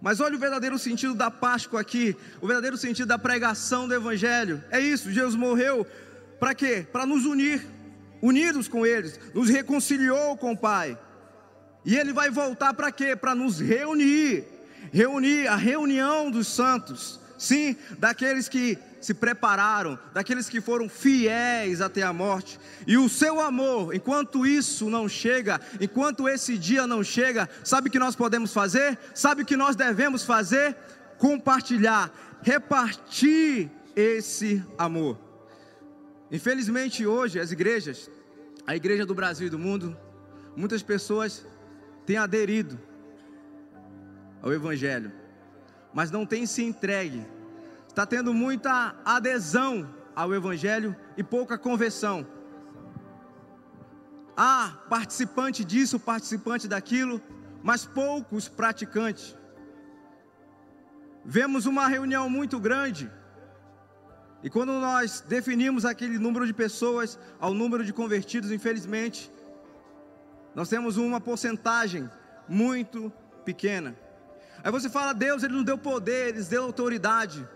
Mas 0.01 0.21
olha 0.21 0.35
o 0.35 0.39
verdadeiro 0.39 0.79
sentido 0.79 1.15
da 1.15 1.31
Páscoa 1.31 1.81
aqui, 1.81 2.17
o 2.41 2.47
verdadeiro 2.47 2.77
sentido 2.77 3.07
da 3.07 3.19
pregação 3.19 3.87
do 3.87 3.95
Evangelho. 3.95 4.63
É 4.71 4.81
isso, 4.81 5.11
Jesus 5.11 5.35
morreu 5.35 5.87
para 6.39 6.55
quê? 6.55 6.87
Para 6.91 7.05
nos 7.05 7.27
unir, 7.27 7.67
unidos 8.23 8.67
com 8.67 8.87
eles, 8.87 9.21
nos 9.35 9.51
reconciliou 9.51 10.37
com 10.39 10.53
o 10.53 10.57
Pai. 10.57 10.99
E 11.85 11.97
Ele 11.97 12.13
vai 12.13 12.31
voltar 12.31 12.73
para 12.75 12.91
quê? 12.91 13.15
Para 13.15 13.35
nos 13.35 13.61
reunir, 13.61 14.45
reunir 14.91 15.47
a 15.47 15.57
reunião 15.57 16.31
dos 16.31 16.49
santos, 16.49 17.20
sim, 17.41 17.75
daqueles 17.99 18.51
que 18.51 18.77
se 19.01 19.15
prepararam, 19.15 19.99
daqueles 20.13 20.47
que 20.47 20.61
foram 20.61 20.91
fiéis 20.91 21.81
até 21.81 22.03
a 22.03 22.13
morte. 22.13 22.61
E 22.87 22.99
o 22.99 23.09
seu 23.09 23.41
amor, 23.41 23.95
enquanto 23.95 24.47
isso 24.47 24.91
não 24.91 25.09
chega, 25.09 25.59
enquanto 25.81 26.29
esse 26.29 26.59
dia 26.59 26.87
não 26.87 27.03
chega, 27.03 27.49
sabe 27.65 27.89
o 27.89 27.91
que 27.91 27.99
nós 27.99 28.15
podemos 28.15 28.53
fazer? 28.53 28.99
Sabe 29.15 29.41
o 29.41 29.47
que 29.47 29.57
nós 29.57 29.75
devemos 29.75 30.23
fazer? 30.23 30.77
Compartilhar, 31.17 32.13
repartir 32.43 33.71
esse 33.97 34.63
amor. 34.77 35.19
Infelizmente 36.31 37.07
hoje 37.07 37.41
as 37.41 37.51
igrejas, 37.51 38.11
a 38.67 38.77
igreja 38.77 39.07
do 39.07 39.15
Brasil 39.15 39.47
e 39.47 39.51
do 39.51 39.59
mundo, 39.59 39.97
muitas 40.55 40.83
pessoas 40.83 41.43
têm 42.05 42.19
aderido 42.19 42.79
ao 44.43 44.53
evangelho, 44.53 45.11
mas 45.93 46.11
não 46.11 46.25
têm 46.25 46.47
se 46.47 46.63
entregue 46.63 47.27
Está 47.91 48.07
tendo 48.07 48.33
muita 48.33 48.95
adesão 49.05 49.93
ao 50.15 50.33
Evangelho 50.33 50.95
e 51.17 51.25
pouca 51.25 51.59
conversão. 51.59 52.25
Há 54.37 54.79
participante 54.89 55.65
disso, 55.65 55.99
participante 55.99 56.69
daquilo, 56.69 57.21
mas 57.65 57.85
poucos 57.85 58.49
praticantes. 58.49 59.37
Vemos 61.25 61.67
uma 61.67 61.89
reunião 61.89 62.31
muito 62.31 62.61
grande, 62.61 63.11
e 64.43 64.49
quando 64.49 64.73
nós 64.73 65.21
definimos 65.21 65.85
aquele 65.85 66.17
número 66.17 66.47
de 66.47 66.55
pessoas 66.55 67.19
ao 67.41 67.53
número 67.53 67.85
de 67.85 67.93
convertidos, 67.93 68.53
infelizmente, 68.53 69.31
nós 70.55 70.69
temos 70.69 70.97
uma 70.97 71.21
porcentagem 71.21 72.09
muito 72.49 73.13
pequena. 73.45 73.97
Aí 74.63 74.71
você 74.71 74.89
fala, 74.89 75.13
Deus, 75.13 75.43
Ele 75.43 75.55
nos 75.55 75.65
deu 75.65 75.79
poder, 75.79 76.29
Ele 76.29 76.39
nos 76.39 76.49
deu 76.49 76.65
autoridade. 76.65 77.47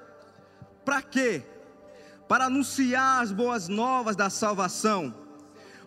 Para 0.85 1.03
quê? 1.03 1.43
Para 2.29 2.47
anunciar 2.47 3.23
as 3.23 3.31
boas 3.31 3.69
novas 3.69 4.17
da 4.17 4.31
salvação, 4.31 5.15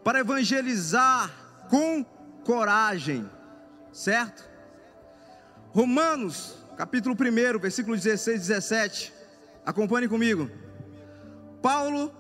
para 0.03 0.19
evangelizar 0.19 1.31
com 1.69 2.03
coragem, 2.43 3.29
certo? 3.91 4.47
Romanos, 5.71 6.55
capítulo 6.77 7.15
1, 7.15 7.59
versículo 7.59 7.95
16 7.95 8.37
e 8.37 8.39
17. 8.39 9.13
Acompanhe 9.65 10.07
comigo. 10.07 10.49
Paulo, 11.61 12.13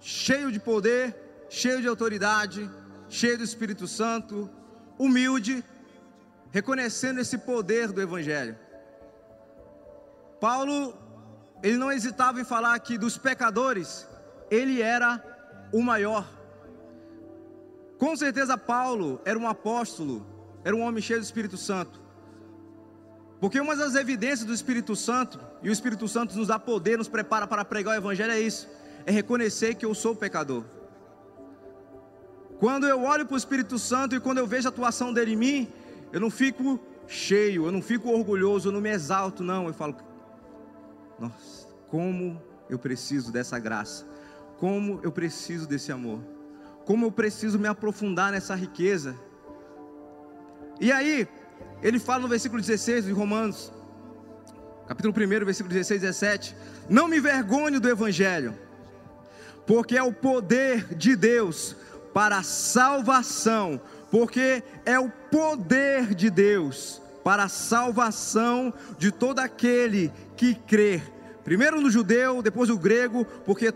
cheio 0.00 0.50
de 0.50 0.58
poder, 0.58 1.14
cheio 1.48 1.80
de 1.80 1.88
autoridade, 1.88 2.68
cheio 3.08 3.38
do 3.38 3.44
Espírito 3.44 3.86
Santo, 3.86 4.50
humilde, 4.98 5.64
reconhecendo 6.50 7.20
esse 7.20 7.38
poder 7.38 7.92
do 7.92 8.00
Evangelho. 8.00 8.56
Paulo 10.40 10.94
ele 11.62 11.76
não 11.76 11.90
hesitava 11.90 12.40
em 12.40 12.44
falar 12.44 12.78
que 12.78 12.96
dos 12.96 13.18
pecadores, 13.18 14.06
ele 14.50 14.80
era 14.80 15.22
o 15.72 15.82
maior. 15.82 16.26
Com 17.98 18.16
certeza, 18.16 18.56
Paulo 18.56 19.20
era 19.24 19.38
um 19.38 19.48
apóstolo, 19.48 20.24
era 20.64 20.74
um 20.74 20.82
homem 20.82 21.02
cheio 21.02 21.18
do 21.18 21.24
Espírito 21.24 21.56
Santo. 21.56 22.00
Porque 23.40 23.60
uma 23.60 23.74
das 23.74 23.94
evidências 23.94 24.44
do 24.44 24.54
Espírito 24.54 24.94
Santo, 24.94 25.40
e 25.62 25.68
o 25.68 25.72
Espírito 25.72 26.06
Santo 26.06 26.36
nos 26.36 26.48
dá 26.48 26.58
poder, 26.58 26.98
nos 26.98 27.08
prepara 27.08 27.46
para 27.46 27.64
pregar 27.64 27.94
o 27.94 27.98
Evangelho, 27.98 28.32
é 28.32 28.40
isso: 28.40 28.68
é 29.04 29.10
reconhecer 29.10 29.74
que 29.74 29.84
eu 29.84 29.94
sou 29.94 30.14
pecador. 30.14 30.64
Quando 32.60 32.86
eu 32.86 33.02
olho 33.02 33.26
para 33.26 33.34
o 33.34 33.38
Espírito 33.38 33.78
Santo 33.78 34.16
e 34.16 34.20
quando 34.20 34.38
eu 34.38 34.46
vejo 34.46 34.66
a 34.66 34.70
atuação 34.70 35.12
dele 35.12 35.32
em 35.32 35.36
mim, 35.36 35.72
eu 36.12 36.20
não 36.20 36.30
fico 36.30 36.80
cheio, 37.06 37.66
eu 37.66 37.72
não 37.72 37.82
fico 37.82 38.10
orgulhoso, 38.10 38.68
eu 38.68 38.72
não 38.72 38.80
me 38.80 38.90
exalto, 38.90 39.42
não. 39.42 39.66
Eu 39.66 39.74
falo, 39.74 39.96
nossa, 41.18 41.66
como 41.88 42.40
eu 42.68 42.78
preciso 42.78 43.32
dessa 43.32 43.58
graça, 43.58 44.06
como 44.58 45.00
eu 45.02 45.10
preciso 45.10 45.66
desse 45.66 45.90
amor, 45.90 46.20
como 46.84 47.06
eu 47.06 47.12
preciso 47.12 47.58
me 47.58 47.68
aprofundar 47.68 48.32
nessa 48.32 48.54
riqueza. 48.54 49.16
E 50.80 50.92
aí, 50.92 51.26
ele 51.82 51.98
fala 51.98 52.22
no 52.22 52.28
versículo 52.28 52.60
16 52.60 53.06
de 53.06 53.12
Romanos, 53.12 53.72
capítulo 54.86 55.14
1, 55.14 55.44
versículo 55.44 55.72
16 55.72 56.02
e 56.02 56.06
17: 56.06 56.56
Não 56.88 57.08
me 57.08 57.20
vergonho 57.20 57.80
do 57.80 57.88
Evangelho, 57.88 58.54
porque 59.66 59.96
é 59.96 60.02
o 60.02 60.12
poder 60.12 60.94
de 60.94 61.14
Deus 61.14 61.76
para 62.12 62.38
a 62.38 62.42
salvação, 62.42 63.80
porque 64.10 64.62
é 64.84 64.98
o 64.98 65.08
poder 65.08 66.14
de 66.14 66.30
Deus 66.30 67.00
para 67.22 67.44
a 67.44 67.48
salvação 67.48 68.72
de 68.98 69.12
todo 69.12 69.38
aquele 69.38 70.12
que 70.36 70.54
crê. 70.54 71.02
Primeiro 71.44 71.80
no 71.80 71.90
judeu, 71.90 72.42
depois 72.42 72.68
no 72.68 72.78
grego, 72.78 73.24
porque 73.44 73.72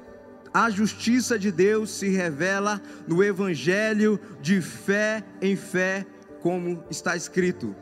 a 0.53 0.69
justiça 0.71 1.39
de 1.39 1.51
Deus 1.51 1.91
se 1.91 2.09
revela 2.09 2.81
no 3.07 3.23
evangelho 3.23 4.21
de 4.41 4.61
fé 4.61 5.25
em 5.41 5.57
fé, 5.57 6.07
como 6.41 6.85
está 6.91 7.17
escrito. 7.17 7.75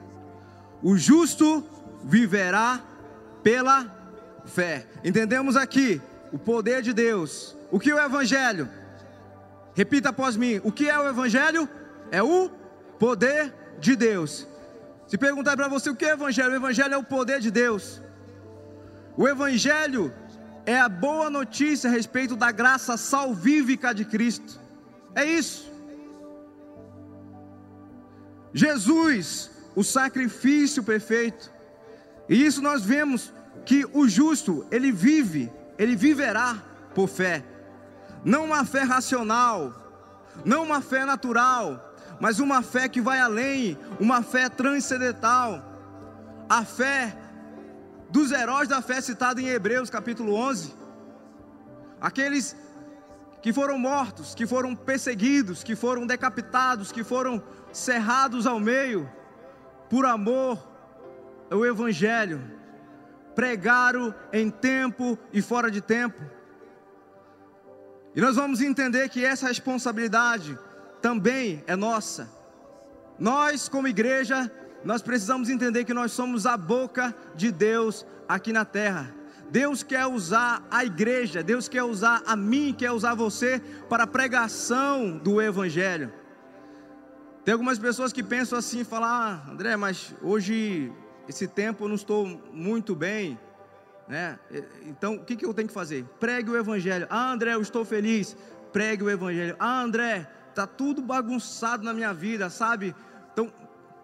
O 0.83 0.97
justo 0.97 1.64
viverá 2.04 2.80
pela 3.42 3.87
fé. 4.45 4.87
Entendemos 5.04 5.57
aqui 5.57 6.00
o 6.33 6.38
poder 6.38 6.83
de 6.83 6.92
Deus. 6.92 7.57
O 7.71 7.78
que 7.78 7.90
é 7.90 7.95
o 7.95 8.04
evangelho? 8.04 8.69
Repita 9.75 10.11
após 10.11 10.37
mim: 10.37 10.61
o 10.62 10.73
que 10.73 10.88
é 10.88 10.99
o 10.99 11.09
evangelho? 11.09 11.69
É 12.11 12.23
o 12.23 12.50
poder 12.99 13.55
de 13.79 13.97
Deus. 13.97 14.47
Se 15.07 15.19
perguntar 15.19 15.57
para 15.57 15.69
você 15.69 15.90
o 15.90 15.97
que 15.97 16.05
é 16.05 16.11
evangelho, 16.11 16.52
o 16.52 16.57
evangelho 16.57 16.95
é 16.95 16.97
o 16.97 17.05
poder 17.05 17.40
de 17.40 17.50
Deus. 17.50 18.00
O 19.17 19.26
evangelho 19.26 20.12
é 20.64 20.79
a 20.79 20.88
boa 20.88 21.29
notícia 21.29 21.90
a 21.90 21.93
respeito 21.93 22.37
da 22.37 22.52
graça 22.52 22.97
salvífica 22.97 23.93
de 23.93 24.05
Cristo. 24.05 24.61
É 25.14 25.25
isso. 25.25 25.71
Jesus, 28.52 29.50
o 29.75 29.83
sacrifício 29.83 30.83
perfeito. 30.83 31.50
E 32.29 32.47
isso 32.47 32.62
nós 32.62 32.83
vemos 32.83 33.33
que 33.64 33.85
o 33.93 34.09
justo, 34.09 34.67
ele 34.71 34.93
vive, 34.93 35.52
ele 35.79 35.97
viverá 35.97 36.62
por 36.95 37.09
fé. 37.09 37.45
Não 38.25 38.45
uma 38.45 38.64
fé 38.64 38.83
racional, 38.83 39.75
não 40.45 40.62
uma 40.62 40.81
fé 40.81 41.05
natural, 41.05 41.89
mas 42.20 42.38
uma 42.38 42.62
fé 42.62 42.86
que 42.86 43.00
vai 43.00 43.18
além, 43.18 43.78
uma 43.98 44.22
fé 44.22 44.48
transcendental. 44.50 45.64
A 46.46 46.64
fé 46.64 47.16
dos 48.10 48.30
heróis 48.30 48.68
da 48.68 48.82
fé 48.82 49.00
citada 49.00 49.40
em 49.40 49.48
Hebreus 49.48 49.88
capítulo 49.88 50.34
11. 50.34 50.74
Aqueles 51.98 52.54
que 53.40 53.54
foram 53.54 53.78
mortos, 53.78 54.34
que 54.34 54.46
foram 54.46 54.76
perseguidos, 54.76 55.64
que 55.64 55.74
foram 55.74 56.06
decapitados, 56.06 56.92
que 56.92 57.02
foram 57.02 57.42
cerrados 57.72 58.46
ao 58.46 58.60
meio, 58.60 59.10
por 59.88 60.04
amor 60.04 60.62
ao 61.50 61.64
Evangelho, 61.64 62.42
pregaram 63.34 64.14
em 64.30 64.50
tempo 64.50 65.18
e 65.32 65.40
fora 65.40 65.70
de 65.70 65.80
tempo. 65.80 66.20
E 68.14 68.20
nós 68.20 68.36
vamos 68.36 68.60
entender 68.60 69.08
que 69.08 69.24
essa 69.24 69.46
responsabilidade 69.46 70.58
também 71.00 71.64
é 71.66 71.76
nossa. 71.76 72.28
Nós, 73.19 73.69
como 73.69 73.88
igreja, 73.88 74.50
nós 74.85 75.02
precisamos 75.02 75.49
entender 75.49 75.85
que 75.85 75.95
nós 75.95 76.12
somos 76.12 76.47
a 76.47 76.57
boca 76.57 77.14
de 77.35 77.52
Deus 77.52 78.07
aqui 78.28 78.52
na 78.52 78.64
terra. 78.64 79.14
Deus 79.50 79.83
quer 79.83 80.07
usar 80.07 80.66
a 80.71 80.85
igreja, 80.85 81.42
Deus 81.42 81.69
quer 81.69 81.83
usar 81.83 82.23
a 82.25 82.37
mim, 82.37 82.75
quer 82.76 82.92
usar 82.92 83.14
você 83.14 83.61
para 83.88 84.04
a 84.04 84.07
pregação 84.07 85.19
do 85.19 85.42
Evangelho. 85.42 86.12
Tem 87.45 87.52
algumas 87.52 87.78
pessoas 87.78 88.12
que 88.12 88.23
pensam 88.23 88.59
assim, 88.59 88.85
falar, 88.85 89.09
ah, 89.47 89.50
André, 89.50 89.76
mas 89.76 90.14
hoje 90.23 90.92
esse 91.28 91.49
tempo 91.49 91.85
eu 91.85 91.88
não 91.88 91.97
estou 91.97 92.26
muito 92.52 92.95
bem, 92.95 93.38
né? 94.07 94.38
Então 94.83 95.14
o 95.14 95.25
que, 95.25 95.37
que 95.37 95.45
eu 95.45 95.52
tenho 95.52 95.69
que 95.69 95.75
fazer? 95.75 96.04
Pregue 96.21 96.50
o 96.50 96.57
Evangelho. 96.57 97.07
Ah, 97.11 97.33
André, 97.33 97.54
eu 97.54 97.61
estou 97.61 97.85
feliz. 97.85 98.37
Pregue 98.73 99.02
o 99.02 99.11
Evangelho. 99.11 99.57
Ah, 99.59 99.83
André, 99.83 100.28
tá 100.54 100.66
tudo 100.66 101.02
bagunçado 101.02 101.83
na 101.83 101.92
minha 101.92 102.12
vida, 102.12 102.50
sabe? 102.50 102.95
Então 103.33 103.52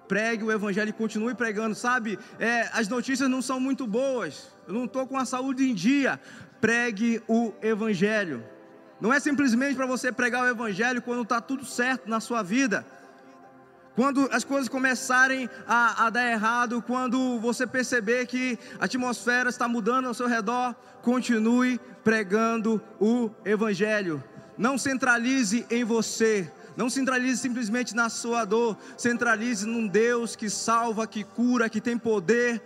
pregue 0.07 0.45
o 0.45 0.53
evangelho 0.53 0.91
e 0.91 0.93
continue 0.93 1.35
pregando, 1.35 1.75
sabe? 1.75 2.19
É, 2.39 2.69
as 2.73 2.89
notícias 2.89 3.29
não 3.29 3.43
são 3.43 3.59
muito 3.59 3.87
boas, 3.87 4.49
eu 4.67 4.75
não 4.75 4.85
estou 4.85 5.07
com 5.07 5.17
a 5.19 5.25
saúde 5.25 5.69
em 5.69 5.75
dia. 5.75 6.21
Pregue 6.61 7.23
o 7.29 7.53
evangelho. 7.61 8.43
Não 9.01 9.13
é 9.13 9.21
simplesmente 9.21 9.77
para 9.77 9.87
você 9.87 10.11
pregar 10.11 10.43
o 10.43 10.49
evangelho 10.49 11.03
quando 11.03 11.23
está 11.23 11.41
tudo 11.41 11.65
certo 11.65 12.09
na 12.09 12.19
sua 12.19 12.43
vida. 12.43 12.85
Quando 13.95 14.29
as 14.31 14.45
coisas 14.45 14.69
começarem 14.69 15.49
a, 15.67 16.07
a, 16.07 16.11
dar 16.11 16.31
errado, 16.31 16.83
quando 16.83 17.39
você 17.41 17.67
perceber 17.67 18.27
que 18.27 18.59
a 18.79 18.85
atmosfera 18.85 19.49
está 19.49 19.67
mudando 19.67 20.07
ao 20.07 20.13
seu 20.13 20.27
redor, 20.27 20.75
continue 21.01 21.81
pregando 22.05 22.81
o 23.01 23.31
Evangelho. 23.43 24.23
Não 24.57 24.79
centralize 24.79 25.67
em 25.71 25.85
você, 25.85 26.51
não 26.77 26.91
centralize 26.91 27.41
simplesmente 27.41 27.95
na 27.95 28.09
sua 28.09 28.45
dor, 28.45 28.77
centralize 28.97 29.67
num 29.67 29.87
Deus 29.87 30.37
que 30.37 30.51
salva, 30.51 31.07
que 31.07 31.25
cura, 31.25 31.69
que 31.69 31.81
tem 31.81 31.97
poder. 31.99 32.63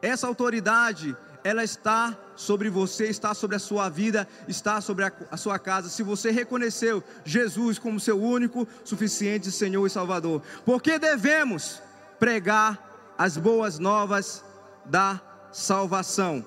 Essa 0.00 0.26
autoridade, 0.26 1.16
ela 1.42 1.64
está 1.64 2.16
sobre 2.36 2.70
você, 2.70 3.06
está 3.06 3.34
sobre 3.34 3.56
a 3.56 3.58
sua 3.58 3.88
vida, 3.88 4.26
está 4.46 4.80
sobre 4.80 5.04
a, 5.04 5.12
a, 5.30 5.36
sua 5.36 5.58
casa. 5.58 5.88
Se 5.88 6.02
você 6.02 6.30
reconheceu 6.30 7.02
Jesus 7.24 7.78
como 7.78 7.98
seu 7.98 8.20
único, 8.20 8.66
suficiente 8.84 9.50
Senhor 9.50 9.84
e 9.86 9.90
Salvador, 9.90 10.42
porque 10.64 10.98
devemos 10.98 11.82
pregar 12.18 13.14
as 13.18 13.36
boas 13.36 13.78
novas 13.78 14.44
da 14.84 15.20
salvação. 15.50 16.44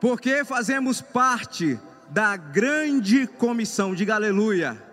Porque 0.00 0.44
fazemos 0.44 1.00
parte 1.00 1.78
da 2.12 2.36
grande 2.36 3.26
comissão, 3.26 3.94
diga 3.94 4.14
aleluia 4.14 4.92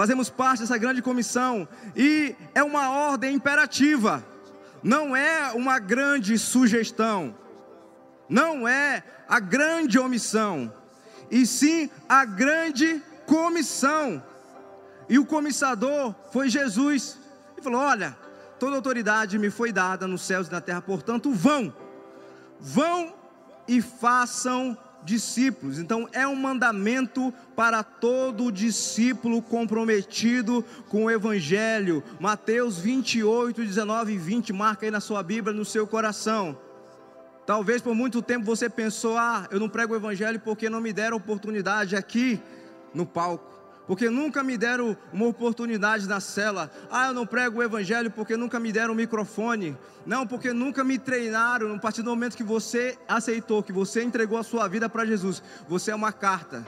fazemos 0.00 0.30
parte 0.30 0.60
dessa 0.60 0.78
grande 0.78 1.02
comissão 1.02 1.68
e 1.94 2.34
é 2.54 2.62
uma 2.62 2.90
ordem 2.90 3.34
imperativa, 3.34 4.24
não 4.82 5.14
é 5.14 5.52
uma 5.52 5.78
grande 5.78 6.38
sugestão, 6.38 7.36
não 8.26 8.66
é 8.66 9.04
a 9.28 9.38
grande 9.38 9.98
omissão, 9.98 10.72
e 11.30 11.44
sim 11.44 11.90
a 12.08 12.24
grande 12.24 13.02
comissão. 13.26 14.24
E 15.06 15.18
o 15.18 15.26
comissador 15.26 16.14
foi 16.32 16.48
Jesus. 16.48 17.18
Ele 17.52 17.62
falou: 17.62 17.82
Olha, 17.82 18.16
toda 18.58 18.76
autoridade 18.76 19.38
me 19.38 19.50
foi 19.50 19.70
dada 19.70 20.06
nos 20.06 20.22
céus 20.22 20.48
e 20.48 20.52
na 20.52 20.62
terra, 20.62 20.80
portanto, 20.80 21.30
vão, 21.30 21.74
vão 22.58 23.12
e 23.68 23.82
façam 23.82 24.78
discípulos. 25.04 25.78
Então 25.78 26.08
é 26.12 26.26
um 26.26 26.36
mandamento 26.36 27.32
para 27.56 27.82
todo 27.82 28.50
discípulo 28.50 29.42
comprometido 29.42 30.64
com 30.88 31.04
o 31.04 31.10
evangelho. 31.10 32.02
Mateus 32.18 32.78
28, 32.78 33.64
19 33.64 34.12
e 34.12 34.18
20, 34.18 34.52
marca 34.52 34.86
aí 34.86 34.90
na 34.90 35.00
sua 35.00 35.22
Bíblia, 35.22 35.54
no 35.54 35.64
seu 35.64 35.86
coração. 35.86 36.58
Talvez 37.46 37.82
por 37.82 37.94
muito 37.94 38.22
tempo 38.22 38.44
você 38.44 38.68
pensou: 38.68 39.18
"Ah, 39.18 39.48
eu 39.50 39.58
não 39.58 39.68
prego 39.68 39.92
o 39.92 39.96
evangelho 39.96 40.40
porque 40.40 40.70
não 40.70 40.80
me 40.80 40.92
deram 40.92 41.16
oportunidade 41.16 41.96
aqui 41.96 42.40
no 42.94 43.04
palco" 43.04 43.59
porque 43.90 44.08
nunca 44.08 44.44
me 44.44 44.56
deram 44.56 44.96
uma 45.12 45.26
oportunidade 45.26 46.06
na 46.06 46.20
cela. 46.20 46.70
Ah, 46.92 47.08
eu 47.08 47.12
não 47.12 47.26
prego 47.26 47.58
o 47.58 47.62
evangelho 47.62 48.08
porque 48.08 48.36
nunca 48.36 48.60
me 48.60 48.70
deram 48.70 48.92
um 48.92 48.96
microfone. 48.96 49.76
Não, 50.06 50.24
porque 50.24 50.52
nunca 50.52 50.84
me 50.84 50.96
treinaram. 50.96 51.74
A 51.74 51.78
partir 51.80 52.02
do 52.02 52.10
momento 52.10 52.36
que 52.36 52.44
você 52.44 52.96
aceitou, 53.08 53.64
que 53.64 53.72
você 53.72 54.04
entregou 54.04 54.38
a 54.38 54.44
sua 54.44 54.68
vida 54.68 54.88
para 54.88 55.04
Jesus, 55.04 55.42
você 55.68 55.90
é 55.90 55.94
uma 55.96 56.12
carta. 56.12 56.64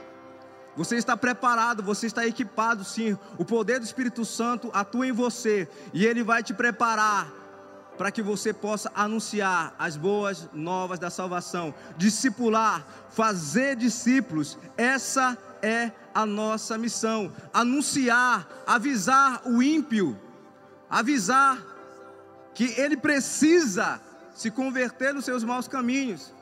Você 0.76 0.96
está 0.96 1.16
preparado, 1.16 1.80
você 1.80 2.08
está 2.08 2.26
equipado, 2.26 2.82
sim. 2.82 3.16
O 3.38 3.44
poder 3.44 3.78
do 3.78 3.84
Espírito 3.84 4.24
Santo 4.24 4.68
atua 4.74 5.06
em 5.06 5.12
você 5.12 5.68
e 5.94 6.04
ele 6.04 6.24
vai 6.24 6.42
te 6.42 6.52
preparar 6.52 7.32
para 7.96 8.10
que 8.10 8.20
você 8.20 8.52
possa 8.52 8.90
anunciar 8.96 9.76
as 9.78 9.96
boas 9.96 10.48
novas 10.52 10.98
da 10.98 11.08
salvação, 11.08 11.72
discipular, 11.96 12.84
fazer 13.10 13.76
discípulos. 13.76 14.58
Essa 14.76 15.38
é 15.38 15.51
a 16.14 16.26
nossa 16.26 16.76
missão: 16.76 17.32
anunciar, 17.52 18.48
avisar 18.66 19.42
o 19.46 19.62
ímpio, 19.62 20.18
avisar 20.90 21.58
que 22.54 22.64
ele 22.78 22.96
precisa 22.96 24.00
se 24.34 24.50
converter 24.50 25.14
nos 25.14 25.24
seus 25.24 25.44
maus 25.44 25.68
caminhos. 25.68 26.34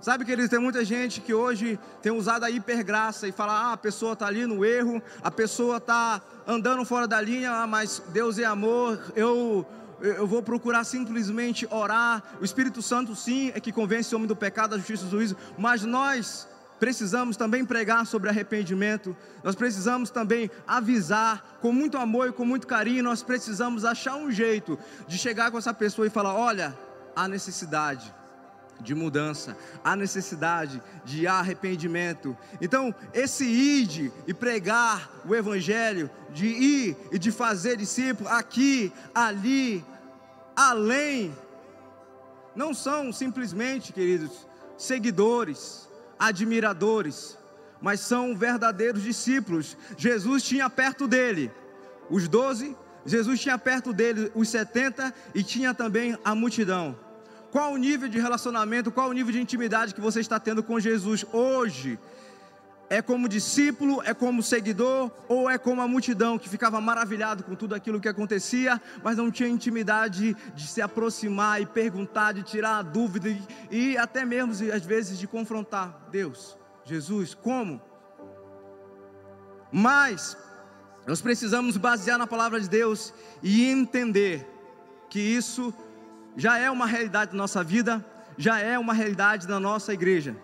Sabe, 0.00 0.24
queridos, 0.24 0.50
tem 0.50 0.58
muita 0.58 0.84
gente 0.84 1.20
que 1.20 1.32
hoje 1.32 1.78
tem 2.02 2.12
usado 2.12 2.44
a 2.44 2.50
hipergraça 2.50 3.26
e 3.26 3.32
fala: 3.32 3.52
ah, 3.52 3.72
a 3.72 3.76
pessoa 3.76 4.12
está 4.12 4.26
ali 4.26 4.46
no 4.46 4.64
erro, 4.64 5.02
a 5.22 5.30
pessoa 5.30 5.78
está 5.78 6.20
andando 6.46 6.84
fora 6.84 7.08
da 7.08 7.20
linha, 7.20 7.50
ah, 7.50 7.66
mas 7.66 8.02
Deus 8.08 8.38
é 8.38 8.44
amor, 8.44 9.00
eu, 9.16 9.66
eu 10.00 10.26
vou 10.26 10.42
procurar 10.42 10.84
simplesmente 10.84 11.66
orar. 11.70 12.22
O 12.40 12.44
Espírito 12.44 12.82
Santo, 12.82 13.16
sim, 13.16 13.50
é 13.54 13.60
que 13.60 13.72
convence 13.72 14.14
o 14.14 14.16
homem 14.16 14.28
do 14.28 14.36
pecado, 14.36 14.70
da 14.70 14.76
justiça 14.76 15.04
e 15.04 15.06
do 15.06 15.10
juízo, 15.10 15.36
mas 15.56 15.82
nós 15.82 16.46
precisamos 16.78 17.36
também 17.36 17.64
pregar 17.64 18.06
sobre 18.06 18.28
arrependimento, 18.28 19.16
nós 19.42 19.54
precisamos 19.54 20.10
também 20.10 20.50
avisar 20.66 21.58
com 21.60 21.72
muito 21.72 21.96
amor 21.96 22.28
e 22.28 22.32
com 22.32 22.44
muito 22.44 22.66
carinho, 22.66 23.02
nós 23.02 23.22
precisamos 23.22 23.84
achar 23.84 24.16
um 24.16 24.30
jeito 24.30 24.78
de 25.06 25.18
chegar 25.18 25.50
com 25.50 25.58
essa 25.58 25.72
pessoa 25.72 26.06
e 26.06 26.10
falar: 26.10 26.34
olha, 26.34 26.76
há 27.14 27.26
necessidade 27.26 28.14
de 28.80 28.94
mudança, 28.94 29.56
há 29.82 29.96
necessidade 29.96 30.82
de 31.04 31.26
arrependimento. 31.26 32.36
Então, 32.60 32.94
esse 33.14 33.44
ide 33.44 34.12
e 34.26 34.34
pregar 34.34 35.10
o 35.24 35.34
evangelho, 35.34 36.10
de 36.30 36.46
ir 36.46 36.96
e 37.10 37.18
de 37.18 37.32
fazer 37.32 37.76
discípulo 37.76 38.28
aqui, 38.28 38.92
ali, 39.14 39.84
além, 40.54 41.34
não 42.54 42.74
são 42.74 43.12
simplesmente, 43.12 43.92
queridos, 43.92 44.46
seguidores, 44.76 45.88
admiradores, 46.18 47.38
mas 47.80 48.00
são 48.00 48.36
verdadeiros 48.36 49.02
discípulos. 49.02 49.76
Jesus 49.96 50.42
tinha 50.42 50.68
perto 50.68 51.06
dele 51.06 51.50
os 52.08 52.28
doze, 52.28 52.76
Jesus 53.04 53.40
tinha 53.40 53.58
perto 53.58 53.92
dele 53.92 54.30
os 54.34 54.48
setenta 54.48 55.14
e 55.34 55.42
tinha 55.42 55.74
também 55.74 56.16
a 56.24 56.34
multidão. 56.34 56.96
Qual 57.50 57.72
o 57.72 57.76
nível 57.76 58.08
de 58.08 58.18
relacionamento, 58.18 58.90
qual 58.90 59.08
o 59.08 59.12
nível 59.12 59.32
de 59.32 59.40
intimidade 59.40 59.94
que 59.94 60.00
você 60.00 60.20
está 60.20 60.38
tendo 60.38 60.62
com 60.62 60.78
Jesus 60.80 61.24
hoje? 61.32 61.98
É 62.88 63.02
como 63.02 63.28
discípulo, 63.28 64.00
é 64.04 64.14
como 64.14 64.42
seguidor, 64.42 65.10
ou 65.28 65.50
é 65.50 65.58
como 65.58 65.82
a 65.82 65.88
multidão 65.88 66.38
que 66.38 66.48
ficava 66.48 66.80
maravilhado 66.80 67.42
com 67.42 67.56
tudo 67.56 67.74
aquilo 67.74 68.00
que 68.00 68.08
acontecia, 68.08 68.80
mas 69.02 69.16
não 69.16 69.28
tinha 69.28 69.48
intimidade 69.48 70.36
de 70.54 70.66
se 70.68 70.80
aproximar 70.80 71.60
e 71.60 71.66
perguntar, 71.66 72.32
de 72.32 72.44
tirar 72.44 72.78
a 72.78 72.82
dúvida 72.82 73.28
e, 73.70 73.98
até 73.98 74.24
mesmo 74.24 74.52
às 74.72 74.86
vezes 74.86 75.18
de 75.18 75.26
confrontar 75.26 76.06
Deus, 76.12 76.56
Jesus, 76.84 77.34
como? 77.34 77.82
Mas 79.72 80.36
nós 81.06 81.20
precisamos 81.20 81.76
basear 81.76 82.18
na 82.18 82.26
palavra 82.26 82.60
de 82.60 82.68
Deus 82.68 83.12
e 83.42 83.68
entender 83.68 84.46
que 85.10 85.18
isso 85.18 85.74
já 86.36 86.56
é 86.56 86.70
uma 86.70 86.86
realidade 86.86 87.32
da 87.32 87.36
nossa 87.36 87.64
vida, 87.64 88.04
já 88.38 88.60
é 88.60 88.78
uma 88.78 88.94
realidade 88.94 89.46
da 89.46 89.58
nossa 89.58 89.92
igreja. 89.92 90.36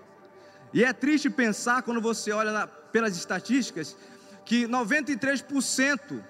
E 0.72 0.84
é 0.84 0.92
triste 0.92 1.28
pensar 1.28 1.82
quando 1.82 2.00
você 2.00 2.32
olha 2.32 2.52
na, 2.52 2.66
pelas 2.66 3.16
estatísticas 3.16 3.96
que 4.44 4.66
93% 4.66 6.22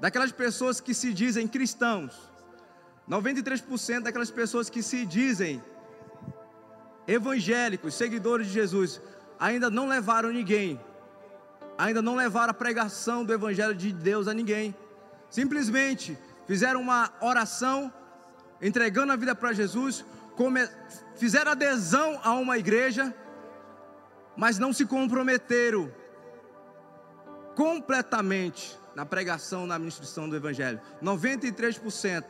daquelas 0.00 0.32
pessoas 0.32 0.80
que 0.80 0.92
se 0.92 1.12
dizem 1.12 1.46
cristãos, 1.46 2.12
93% 3.08 4.00
daquelas 4.00 4.30
pessoas 4.30 4.68
que 4.68 4.82
se 4.82 5.06
dizem 5.06 5.62
evangélicos, 7.06 7.94
seguidores 7.94 8.46
de 8.48 8.52
Jesus, 8.54 9.00
ainda 9.38 9.70
não 9.70 9.86
levaram 9.88 10.30
ninguém, 10.30 10.80
ainda 11.76 12.00
não 12.00 12.16
levaram 12.16 12.50
a 12.50 12.54
pregação 12.54 13.24
do 13.24 13.32
evangelho 13.32 13.74
de 13.74 13.92
Deus 13.92 14.26
a 14.26 14.34
ninguém. 14.34 14.74
Simplesmente 15.30 16.18
fizeram 16.46 16.80
uma 16.80 17.12
oração 17.20 17.92
entregando 18.60 19.12
a 19.12 19.16
vida 19.16 19.34
para 19.34 19.52
Jesus, 19.52 20.04
fizeram 21.16 21.52
adesão 21.52 22.20
a 22.22 22.32
uma 22.34 22.58
igreja, 22.58 23.14
mas 24.36 24.58
não 24.58 24.72
se 24.72 24.84
comprometeram 24.84 25.92
completamente 27.54 28.78
na 28.94 29.06
pregação, 29.06 29.66
na 29.66 29.74
administração 29.74 30.28
do 30.28 30.36
Evangelho. 30.36 30.80
93%. 31.02 32.24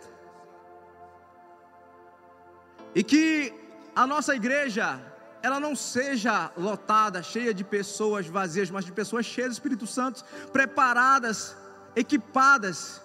E 2.95 3.03
que 3.03 3.53
a 3.95 4.07
nossa 4.07 4.35
igreja, 4.35 5.01
ela 5.43 5.59
não 5.59 5.75
seja 5.75 6.53
lotada, 6.57 7.23
cheia 7.23 7.53
de 7.53 7.65
pessoas 7.65 8.27
vazias, 8.27 8.71
mas 8.71 8.85
de 8.85 8.93
pessoas 8.93 9.27
cheias 9.27 9.51
do 9.51 9.53
Espírito 9.55 9.87
Santo, 9.87 10.25
preparadas, 10.53 11.57
equipadas 11.97 13.03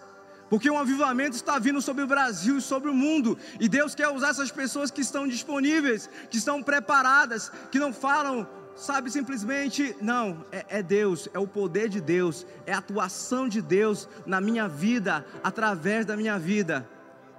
porque 0.49 0.69
um 0.69 0.79
avivamento 0.79 1.35
está 1.35 1.59
vindo 1.59 1.81
sobre 1.81 2.03
o 2.03 2.07
Brasil 2.07 2.57
e 2.57 2.62
sobre 2.62 2.89
o 2.89 2.93
mundo, 2.93 3.38
e 3.59 3.69
Deus 3.69 3.93
quer 3.93 4.09
usar 4.09 4.29
essas 4.29 4.51
pessoas 4.51 4.89
que 4.89 5.01
estão 5.01 5.27
disponíveis, 5.27 6.09
que 6.29 6.38
estão 6.38 6.63
preparadas, 6.63 7.51
que 7.71 7.77
não 7.77 7.93
falam, 7.93 8.47
sabe, 8.79 9.11
simplesmente, 9.11 9.95
não, 10.01 10.45
é, 10.51 10.65
é 10.69 10.83
Deus, 10.83 11.27
é 11.33 11.39
o 11.39 11.47
poder 11.47 11.89
de 11.89 11.99
Deus, 11.99 12.45
é 12.65 12.73
a 12.73 12.77
atuação 12.77 13.47
de 13.47 13.61
Deus 13.61 14.07
na 14.25 14.39
minha 14.39 14.67
vida, 14.67 15.25
através 15.43 16.05
da 16.05 16.15
minha 16.15 16.39
vida. 16.39 16.87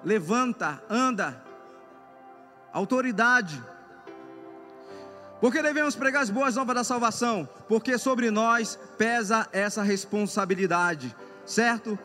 Levanta, 0.05 0.83
anda, 0.89 1.43
autoridade. 2.73 3.63
Porque 5.41 5.63
devemos 5.63 5.97
pregar 5.97 6.23
as 6.23 6.31
boas 6.31 6.57
novas 6.57 6.75
da 6.75 6.85
salvação? 6.85 7.49
Porque 7.67 7.97
sobre 7.97 8.31
nós 8.31 8.79
pesa 8.99 9.49
essa 9.53 9.83
responsabilidade, 9.83 11.15
certo? 11.47 11.99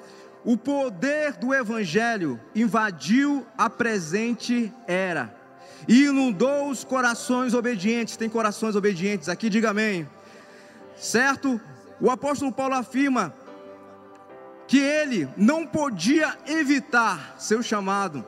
O 0.45 0.55
poder 0.55 1.33
do 1.33 1.53
Evangelho 1.53 2.39
invadiu 2.53 3.45
a 3.57 3.69
presente 3.69 4.71
era 4.87 5.44
inundou 5.87 6.69
os 6.69 6.83
corações 6.83 7.53
obedientes. 7.53 8.17
Tem 8.17 8.29
corações 8.29 8.75
obedientes 8.75 9.29
aqui, 9.29 9.49
diga 9.49 9.69
amém. 9.69 10.07
Certo? 10.97 11.59
O 11.99 12.09
apóstolo 12.09 12.51
Paulo 12.51 12.75
afirma 12.75 13.33
que 14.67 14.79
ele 14.79 15.27
não 15.37 15.65
podia 15.65 16.37
evitar 16.47 17.35
seu 17.37 17.61
chamado, 17.61 18.25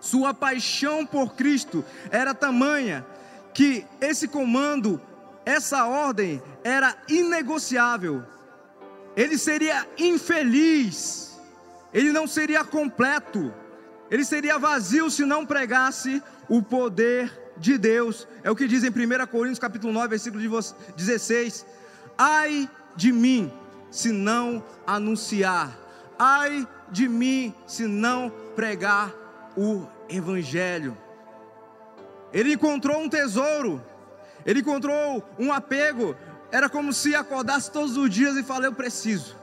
sua 0.00 0.32
paixão 0.32 1.04
por 1.04 1.34
Cristo 1.34 1.84
era 2.10 2.34
tamanha 2.34 3.04
que 3.52 3.84
esse 4.00 4.26
comando, 4.28 5.00
essa 5.44 5.86
ordem 5.86 6.42
era 6.64 6.96
inegociável. 7.08 8.22
Ele 9.14 9.36
seria 9.36 9.86
infeliz 9.98 11.26
ele 11.96 12.12
não 12.12 12.26
seria 12.26 12.62
completo, 12.62 13.54
ele 14.10 14.22
seria 14.22 14.58
vazio 14.58 15.10
se 15.10 15.24
não 15.24 15.46
pregasse 15.46 16.22
o 16.48 16.62
poder 16.62 17.30
de 17.56 17.78
Deus. 17.78 18.26
É 18.42 18.50
o 18.50 18.56
que 18.56 18.68
diz 18.68 18.84
em 18.84 18.90
1 18.90 19.26
Coríntios 19.26 19.58
capítulo 19.58 19.92
9, 19.92 20.08
versículo 20.08 20.42
16: 20.96 21.66
Ai 22.16 22.68
de 22.94 23.12
mim 23.12 23.52
se 23.90 24.12
não 24.12 24.64
anunciar, 24.86 25.76
ai 26.18 26.66
de 26.90 27.08
mim 27.08 27.54
se 27.66 27.86
não 27.86 28.30
pregar 28.54 29.14
o 29.56 29.86
evangelho. 30.08 30.96
Ele 32.32 32.54
encontrou 32.54 32.98
um 32.98 33.08
tesouro, 33.08 33.82
ele 34.44 34.60
encontrou 34.60 35.24
um 35.38 35.52
apego, 35.52 36.16
era 36.50 36.68
como 36.68 36.92
se 36.92 37.14
acordasse 37.14 37.70
todos 37.70 37.96
os 37.96 38.10
dias 38.10 38.36
e 38.36 38.42
falasse: 38.42 38.66
Eu 38.66 38.74
preciso. 38.74 39.36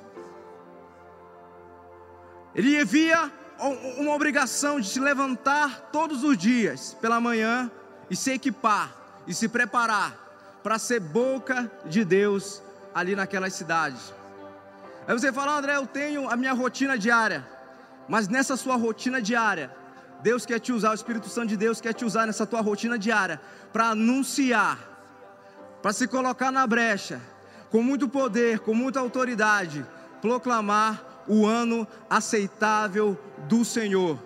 Ele 2.55 2.83
via 2.85 3.31
uma 3.59 4.13
obrigação 4.13 4.79
de 4.79 4.87
se 4.87 4.99
levantar 4.99 5.89
todos 5.91 6.23
os 6.23 6.37
dias 6.37 6.95
pela 6.99 7.19
manhã 7.19 7.71
e 8.09 8.15
se 8.15 8.31
equipar 8.31 8.93
e 9.27 9.33
se 9.33 9.47
preparar 9.47 10.17
para 10.63 10.79
ser 10.79 10.99
boca 10.99 11.71
de 11.85 12.03
Deus 12.03 12.61
ali 12.93 13.15
naquelas 13.15 13.53
cidades. 13.53 14.13
Aí 15.07 15.13
você 15.13 15.31
fala, 15.31 15.57
André, 15.57 15.75
eu 15.75 15.85
tenho 15.85 16.29
a 16.29 16.35
minha 16.35 16.53
rotina 16.53 16.97
diária, 16.97 17.45
mas 18.07 18.27
nessa 18.27 18.55
sua 18.55 18.75
rotina 18.75 19.21
diária, 19.21 19.71
Deus 20.21 20.45
quer 20.45 20.59
te 20.59 20.71
usar, 20.71 20.91
o 20.91 20.93
Espírito 20.93 21.27
Santo 21.27 21.47
de 21.49 21.57
Deus 21.57 21.81
quer 21.81 21.93
te 21.93 22.05
usar 22.05 22.25
nessa 22.25 22.45
tua 22.45 22.61
rotina 22.61 22.97
diária 22.97 23.41
para 23.73 23.89
anunciar, 23.89 24.79
para 25.81 25.91
se 25.91 26.07
colocar 26.07 26.51
na 26.51 26.65
brecha, 26.65 27.21
com 27.69 27.83
muito 27.83 28.07
poder, 28.07 28.59
com 28.59 28.73
muita 28.73 29.01
autoridade, 29.01 29.85
proclamar 30.21 31.12
o 31.27 31.45
ano 31.45 31.87
aceitável 32.09 33.17
do 33.47 33.63
Senhor. 33.63 34.19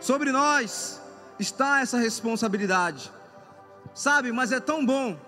Sobre 0.00 0.30
nós 0.30 1.00
está 1.38 1.80
essa 1.80 1.98
responsabilidade, 1.98 3.12
sabe? 3.94 4.32
Mas 4.32 4.52
é 4.52 4.60
tão 4.60 4.84
bom, 4.84 5.18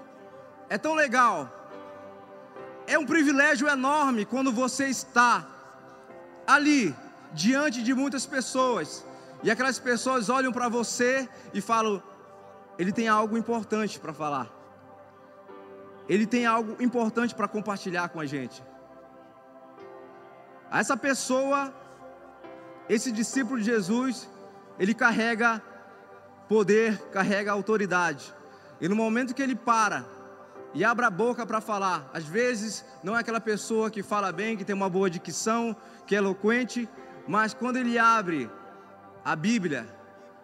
é 0.68 0.78
tão 0.78 0.94
legal, 0.94 1.48
é 2.86 2.98
um 2.98 3.06
privilégio 3.06 3.68
enorme 3.68 4.24
quando 4.24 4.52
você 4.52 4.86
está 4.86 5.46
ali, 6.46 6.94
diante 7.32 7.82
de 7.82 7.94
muitas 7.94 8.26
pessoas, 8.26 9.06
e 9.42 9.50
aquelas 9.50 9.78
pessoas 9.78 10.28
olham 10.28 10.52
para 10.52 10.68
você 10.68 11.28
e 11.54 11.60
falam: 11.60 12.02
ele 12.78 12.92
tem 12.92 13.08
algo 13.08 13.36
importante 13.36 13.98
para 13.98 14.12
falar, 14.12 14.48
ele 16.08 16.26
tem 16.26 16.46
algo 16.46 16.82
importante 16.82 17.34
para 17.34 17.46
compartilhar 17.48 18.08
com 18.08 18.20
a 18.20 18.26
gente. 18.26 18.62
Essa 20.70 20.96
pessoa, 20.96 21.74
esse 22.88 23.10
discípulo 23.10 23.58
de 23.58 23.64
Jesus, 23.64 24.28
ele 24.78 24.94
carrega 24.94 25.62
poder, 26.48 26.98
carrega 27.10 27.52
autoridade. 27.52 28.32
E 28.80 28.88
no 28.88 28.96
momento 28.96 29.34
que 29.34 29.42
ele 29.42 29.56
para 29.56 30.04
e 30.72 30.84
abre 30.84 31.04
a 31.04 31.10
boca 31.10 31.44
para 31.44 31.60
falar, 31.60 32.08
às 32.14 32.24
vezes 32.24 32.84
não 33.02 33.16
é 33.16 33.20
aquela 33.20 33.40
pessoa 33.40 33.90
que 33.90 34.02
fala 34.02 34.30
bem, 34.32 34.56
que 34.56 34.64
tem 34.64 34.74
uma 34.74 34.88
boa 34.88 35.10
dicção, 35.10 35.76
que 36.06 36.14
é 36.14 36.18
eloquente, 36.18 36.88
mas 37.26 37.52
quando 37.52 37.76
ele 37.76 37.98
abre 37.98 38.48
a 39.24 39.34
Bíblia, 39.34 39.86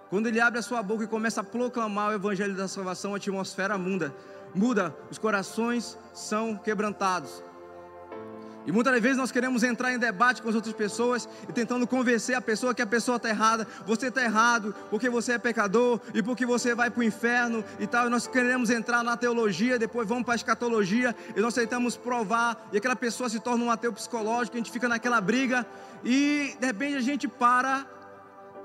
Quando 0.08 0.28
ele 0.28 0.40
abre 0.40 0.58
a 0.58 0.62
sua 0.62 0.82
boca 0.82 1.04
e 1.04 1.08
começa 1.08 1.40
a 1.40 1.44
proclamar 1.44 2.10
o 2.10 2.14
evangelho 2.14 2.54
da 2.54 2.68
salvação, 2.68 3.12
a 3.12 3.16
atmosfera 3.16 3.76
muda, 3.76 4.14
muda, 4.54 4.94
os 5.10 5.18
corações 5.18 5.98
são 6.14 6.56
quebrantados. 6.56 7.42
E 8.66 8.72
muitas 8.72 9.00
vezes 9.00 9.16
nós 9.16 9.30
queremos 9.30 9.62
entrar 9.62 9.92
em 9.92 9.98
debate 9.98 10.42
com 10.42 10.48
as 10.48 10.54
outras 10.56 10.74
pessoas 10.74 11.28
e 11.48 11.52
tentando 11.52 11.86
convencer 11.86 12.34
a 12.34 12.40
pessoa 12.40 12.74
que 12.74 12.82
a 12.82 12.86
pessoa 12.86 13.16
está 13.16 13.28
errada, 13.28 13.66
você 13.86 14.08
está 14.08 14.24
errado 14.24 14.74
porque 14.90 15.08
você 15.08 15.32
é 15.32 15.38
pecador 15.38 16.00
e 16.12 16.20
porque 16.20 16.44
você 16.44 16.74
vai 16.74 16.90
para 16.90 17.00
o 17.00 17.04
inferno 17.04 17.64
e 17.78 17.86
tal. 17.86 18.08
E 18.08 18.10
nós 18.10 18.26
queremos 18.26 18.68
entrar 18.68 19.04
na 19.04 19.16
teologia, 19.16 19.78
depois 19.78 20.08
vamos 20.08 20.24
para 20.24 20.34
a 20.34 20.36
escatologia 20.36 21.14
e 21.36 21.40
nós 21.40 21.54
tentamos 21.54 21.96
provar 21.96 22.68
e 22.72 22.76
aquela 22.76 22.96
pessoa 22.96 23.28
se 23.28 23.38
torna 23.38 23.64
um 23.64 23.70
ateu 23.70 23.92
psicológico, 23.92 24.56
a 24.56 24.58
gente 24.58 24.72
fica 24.72 24.88
naquela 24.88 25.20
briga 25.20 25.64
e 26.04 26.56
de 26.58 26.66
repente 26.66 26.96
a 26.96 27.00
gente 27.00 27.28
para 27.28 27.86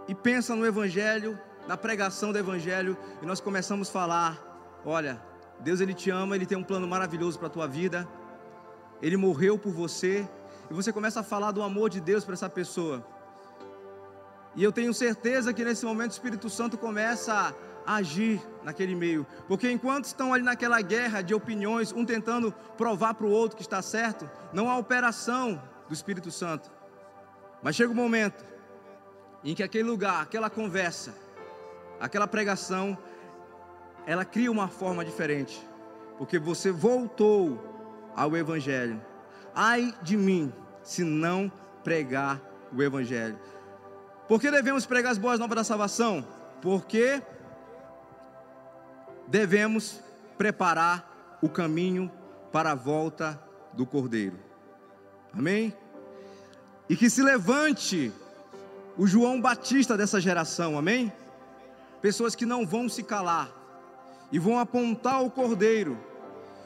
e 0.07 0.15
pensa 0.15 0.55
no 0.55 0.65
Evangelho, 0.65 1.39
na 1.67 1.77
pregação 1.77 2.31
do 2.31 2.39
Evangelho 2.39 2.97
e 3.21 3.25
nós 3.27 3.39
começamos 3.39 3.87
a 3.87 3.91
falar: 3.91 4.81
olha, 4.83 5.21
Deus 5.59 5.79
ele 5.79 5.93
te 5.93 6.09
ama, 6.09 6.35
ele 6.35 6.47
tem 6.47 6.57
um 6.57 6.63
plano 6.63 6.87
maravilhoso 6.87 7.37
para 7.37 7.47
a 7.47 7.51
tua 7.51 7.67
vida 7.67 8.07
ele 9.01 9.17
morreu 9.17 9.57
por 9.57 9.71
você, 9.71 10.27
e 10.69 10.73
você 10.73 10.93
começa 10.93 11.19
a 11.19 11.23
falar 11.23 11.51
do 11.51 11.61
amor 11.61 11.89
de 11.89 11.99
Deus 11.99 12.23
para 12.23 12.33
essa 12.33 12.49
pessoa. 12.49 13.05
E 14.55 14.63
eu 14.63 14.71
tenho 14.71 14.93
certeza 14.93 15.53
que 15.53 15.63
nesse 15.63 15.85
momento 15.85 16.11
o 16.11 16.13
Espírito 16.13 16.49
Santo 16.49 16.77
começa 16.77 17.55
a 17.85 17.95
agir 17.95 18.41
naquele 18.63 18.93
meio, 18.93 19.25
porque 19.47 19.71
enquanto 19.71 20.05
estão 20.05 20.33
ali 20.33 20.43
naquela 20.43 20.79
guerra 20.81 21.21
de 21.21 21.33
opiniões, 21.33 21.91
um 21.91 22.05
tentando 22.05 22.51
provar 22.77 23.15
para 23.15 23.25
o 23.25 23.31
outro 23.31 23.57
que 23.57 23.63
está 23.63 23.81
certo, 23.81 24.29
não 24.53 24.69
há 24.69 24.77
operação 24.77 25.61
do 25.87 25.93
Espírito 25.93 26.29
Santo. 26.31 26.69
Mas 27.63 27.75
chega 27.75 27.91
um 27.91 27.95
momento 27.95 28.43
em 29.43 29.55
que 29.55 29.63
aquele 29.63 29.83
lugar, 29.89 30.21
aquela 30.21 30.49
conversa, 30.49 31.13
aquela 31.99 32.27
pregação, 32.27 32.97
ela 34.05 34.25
cria 34.25 34.51
uma 34.51 34.67
forma 34.67 35.03
diferente, 35.03 35.67
porque 36.17 36.37
você 36.37 36.71
voltou 36.71 37.70
ao 38.15 38.35
Evangelho. 38.35 39.01
Ai 39.53 39.93
de 40.01 40.15
mim, 40.15 40.53
se 40.83 41.03
não 41.03 41.51
pregar 41.83 42.41
o 42.73 42.81
Evangelho. 42.81 43.37
Por 44.27 44.39
que 44.39 44.49
devemos 44.49 44.85
pregar 44.85 45.11
as 45.11 45.17
boas 45.17 45.39
novas 45.39 45.55
da 45.55 45.63
salvação? 45.63 46.25
Porque 46.61 47.21
devemos 49.27 49.99
preparar 50.37 51.37
o 51.41 51.49
caminho 51.49 52.11
para 52.51 52.71
a 52.71 52.75
volta 52.75 53.41
do 53.73 53.85
Cordeiro. 53.85 54.37
Amém? 55.33 55.73
E 56.89 56.95
que 56.95 57.09
se 57.09 57.21
levante 57.21 58.11
o 58.97 59.07
João 59.07 59.41
Batista 59.41 59.95
dessa 59.95 60.19
geração, 60.19 60.77
amém? 60.77 61.11
Pessoas 62.01 62.35
que 62.35 62.45
não 62.45 62.65
vão 62.65 62.89
se 62.89 63.03
calar 63.03 63.49
e 64.31 64.39
vão 64.39 64.59
apontar 64.59 65.23
o 65.23 65.31
Cordeiro 65.31 65.97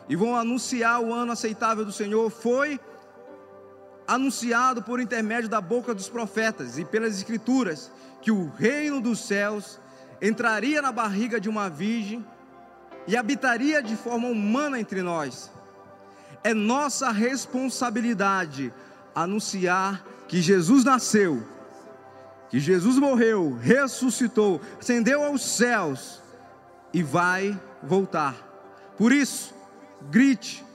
e 0.07 0.15
vão 0.15 0.35
anunciar 0.35 1.01
o 1.01 1.13
ano 1.13 1.31
aceitável 1.31 1.83
do 1.83 1.91
Senhor, 1.91 2.29
foi 2.29 2.79
anunciado 4.07 4.83
por 4.83 4.99
intermédio 4.99 5.49
da 5.49 5.59
boca 5.59 5.93
dos 5.93 6.07
profetas 6.07 6.77
e 6.77 6.85
pelas 6.85 7.15
escrituras 7.15 7.91
que 8.21 8.31
o 8.31 8.49
reino 8.49 9.01
dos 9.01 9.19
céus 9.19 9.79
entraria 10.21 10.81
na 10.81 10.91
barriga 10.91 11.39
de 11.39 11.49
uma 11.49 11.69
virgem 11.69 12.25
e 13.07 13.15
habitaria 13.15 13.81
de 13.81 13.95
forma 13.95 14.27
humana 14.27 14.79
entre 14.79 15.01
nós. 15.01 15.51
É 16.43 16.53
nossa 16.53 17.11
responsabilidade 17.11 18.73
anunciar 19.13 20.05
que 20.27 20.41
Jesus 20.41 20.83
nasceu, 20.83 21.43
que 22.49 22.59
Jesus 22.59 22.97
morreu, 22.97 23.57
ressuscitou, 23.59 24.61
ascendeu 24.79 25.23
aos 25.23 25.43
céus 25.43 26.21
e 26.93 27.01
vai 27.01 27.59
voltar. 27.81 28.35
Por 28.97 29.11
isso, 29.11 29.53
grite, 30.09 30.65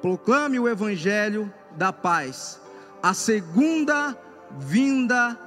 proclame 0.00 0.58
o 0.58 0.68
evangelho 0.68 1.52
da 1.76 1.92
paz, 1.92 2.60
a 3.02 3.14
segunda 3.14 4.16
vinda 4.58 5.38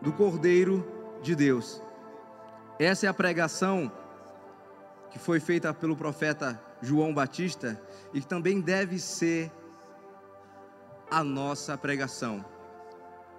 do 0.00 0.12
Cordeiro 0.12 0.86
de 1.22 1.34
Deus. 1.34 1.82
Essa 2.78 3.06
é 3.06 3.08
a 3.08 3.14
pregação 3.14 3.90
que 5.10 5.18
foi 5.18 5.38
feita 5.38 5.72
pelo 5.72 5.96
profeta 5.96 6.60
João 6.80 7.14
Batista 7.14 7.80
e 8.12 8.20
que 8.20 8.26
também 8.26 8.60
deve 8.60 8.98
ser 8.98 9.52
a 11.10 11.22
nossa 11.22 11.76
pregação. 11.76 12.44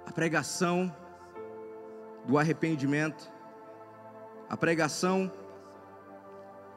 A 0.06 0.12
pregação 0.12 0.96
do 2.26 2.38
arrependimento, 2.38 3.32
a 4.50 4.56
pregação 4.56 5.32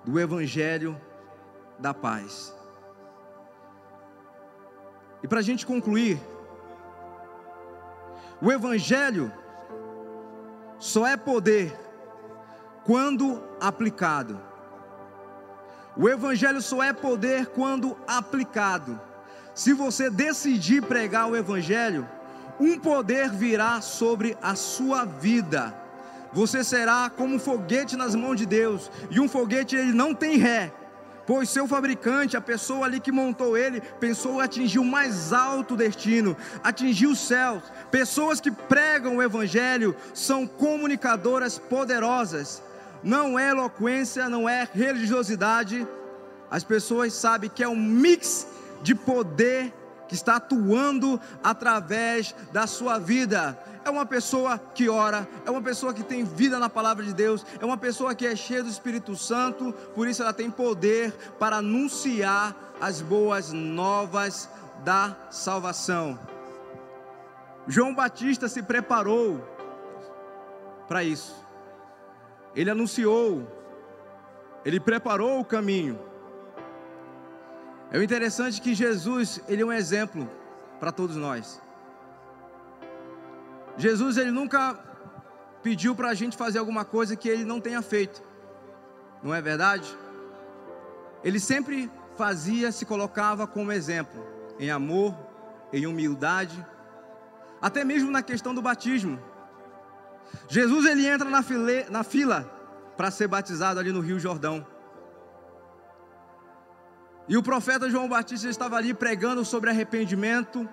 do 0.05 0.19
evangelho 0.19 0.99
da 1.79 1.93
paz. 1.93 2.55
E 5.23 5.29
para 5.29 5.41
a 5.41 5.43
gente 5.43 5.67
concluir, 5.67 6.21
o 8.41 8.53
Evangelho 8.53 9.33
só 10.79 11.07
é 11.07 11.17
poder 11.17 11.77
quando 12.85 13.43
aplicado. 13.61 14.41
O 15.97 16.09
Evangelho 16.09 16.61
só 16.61 16.83
é 16.83 16.93
poder 16.93 17.47
quando 17.47 17.97
aplicado. 18.07 19.01
Se 19.55 19.73
você 19.73 20.11
decidir 20.11 20.83
pregar 20.83 21.29
o 21.29 21.37
Evangelho, 21.37 22.07
um 22.61 22.79
poder 22.79 23.31
virá 23.31 23.81
sobre 23.81 24.37
a 24.43 24.55
sua 24.55 25.05
vida. 25.05 25.75
Você 26.33 26.63
será 26.63 27.09
como 27.09 27.37
um 27.37 27.39
foguete 27.39 27.97
nas 27.97 28.15
mãos 28.15 28.37
de 28.37 28.45
Deus, 28.45 28.91
e 29.11 29.19
um 29.19 29.29
foguete 29.29 29.75
ele 29.75 29.93
não 29.93 30.15
tem 30.15 30.37
ré, 30.37 30.71
pois 31.27 31.51
seu 31.51 31.67
fabricante, 31.67 32.37
a 32.37 32.41
pessoa 32.41 32.87
ali 32.87 33.01
que 33.01 33.11
montou 33.11 33.57
ele, 33.57 33.81
pensou 34.01 34.41
atingir 34.41 34.79
o 34.79 34.85
mais 34.85 35.33
alto 35.33 35.77
destino, 35.77 36.37
atingir 36.63 37.07
os 37.07 37.19
céus. 37.19 37.63
Pessoas 37.91 38.41
que 38.41 38.51
pregam 38.51 39.17
o 39.17 39.23
evangelho 39.23 39.97
são 40.15 40.47
comunicadoras 40.47 41.59
poderosas. 41.59 42.63
Não 43.03 43.39
é 43.39 43.51
eloquência, 43.51 44.29
não 44.29 44.49
é 44.49 44.69
religiosidade. 44.73 45.87
As 46.51 46.63
pessoas 46.63 47.13
sabem 47.13 47.51
que 47.51 47.63
é 47.63 47.69
um 47.69 47.77
mix 47.77 48.47
de 48.83 48.95
poder 48.95 49.73
que 50.09 50.15
está 50.15 50.37
atuando 50.37 51.21
através 51.43 52.35
da 52.53 52.67
sua 52.67 52.99
vida 52.99 53.59
é 53.85 53.91
uma 53.91 54.05
pessoa 54.05 54.59
que 54.59 54.89
ora, 54.89 55.29
é 55.45 55.51
uma 55.51 55.63
pessoa 55.63 55.95
que 55.95 56.03
tem 56.03 56.25
vida 56.25 56.59
na 56.59 56.69
palavra 56.69 57.05
de 57.05 57.15
Deus, 57.15 57.47
é 57.61 57.65
uma 57.65 57.77
pessoa 57.77 58.17
que 58.17 58.27
é 58.27 58.35
cheia 58.35 58.63
do 58.63 58.69
Espírito 58.69 59.15
Santo, 59.15 59.73
por 59.95 60.09
isso 60.09 60.23
ela 60.23 60.33
tem 60.33 60.51
poder 60.51 61.13
para 61.39 61.59
anunciar 61.59 62.75
as 62.81 63.01
boas 63.01 63.53
novas 63.53 64.51
da 64.85 65.17
salvação. 65.31 66.19
João 67.69 67.95
Batista 67.95 68.49
se 68.49 68.61
preparou 68.61 69.41
para 70.89 71.05
isso. 71.05 71.45
Ele 72.57 72.71
anunciou, 72.71 73.47
ele 74.65 74.81
preparou 74.81 75.39
o 75.39 75.45
caminho. 75.45 75.99
É 77.91 78.03
interessante 78.03 78.61
que 78.61 78.75
Jesus, 78.75 79.41
ele 79.49 79.63
é 79.63 79.67
um 79.67 79.73
exemplo 79.73 80.29
para 80.81 80.91
todos 80.91 81.17
nós. 81.17 81.61
Jesus 83.77 84.17
ele 84.17 84.31
nunca 84.31 84.79
pediu 85.63 85.95
para 85.95 86.09
a 86.09 86.15
gente 86.15 86.37
fazer 86.37 86.59
alguma 86.59 86.85
coisa 86.85 87.17
que 87.17 87.29
ele 87.29 87.45
não 87.45 87.61
tenha 87.61 87.83
feito, 87.83 88.23
não 89.23 89.35
é 89.35 89.41
verdade? 89.41 89.97
Ele 91.23 91.41
sempre 91.41 91.91
fazia, 92.17 92.73
se 92.73 92.87
colocava 92.87 93.47
como 93.47 93.73
exemplo, 93.73 94.25
em 94.59 94.71
amor, 94.71 95.15
em 95.73 95.87
humildade, 95.87 96.65
até 97.61 97.85
mesmo 97.85 98.11
na 98.11 98.23
questão 98.23 98.55
do 98.55 98.63
batismo. 98.63 99.21
Jesus 100.49 100.87
ele 100.87 101.07
entra 101.07 101.29
na, 101.29 101.43
file, 101.43 101.87
na 101.91 102.03
fila 102.03 102.51
para 102.97 103.11
ser 103.11 103.29
batizado 103.29 103.79
ali 103.79 103.93
no 103.93 104.01
Rio 104.01 104.19
Jordão. 104.19 104.67
E 107.29 107.37
o 107.37 107.43
profeta 107.43 107.91
João 107.91 108.09
Batista 108.09 108.49
estava 108.49 108.77
ali 108.77 108.95
pregando 108.95 109.45
sobre 109.45 109.71
arrependimento, 109.71 110.69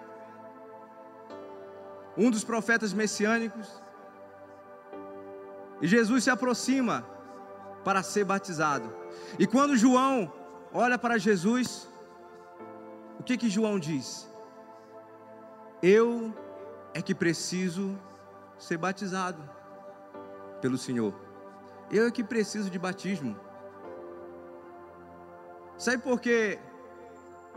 um 2.15 2.29
dos 2.29 2.43
profetas 2.43 2.93
messiânicos. 2.93 3.81
E 5.81 5.87
Jesus 5.87 6.23
se 6.23 6.29
aproxima 6.29 7.05
para 7.83 8.03
ser 8.03 8.23
batizado. 8.23 8.93
E 9.39 9.47
quando 9.47 9.75
João 9.75 10.31
olha 10.71 10.97
para 10.97 11.17
Jesus, 11.17 11.89
o 13.19 13.23
que 13.23 13.37
que 13.37 13.49
João 13.49 13.79
diz? 13.79 14.29
Eu 15.81 16.33
é 16.93 17.01
que 17.01 17.15
preciso 17.15 17.99
ser 18.57 18.77
batizado 18.77 19.41
pelo 20.61 20.77
Senhor. 20.77 21.13
Eu 21.91 22.07
é 22.07 22.11
que 22.11 22.23
preciso 22.23 22.69
de 22.69 22.79
batismo. 22.79 23.37
Sabe 25.77 25.97
por 25.97 26.19
que 26.19 26.59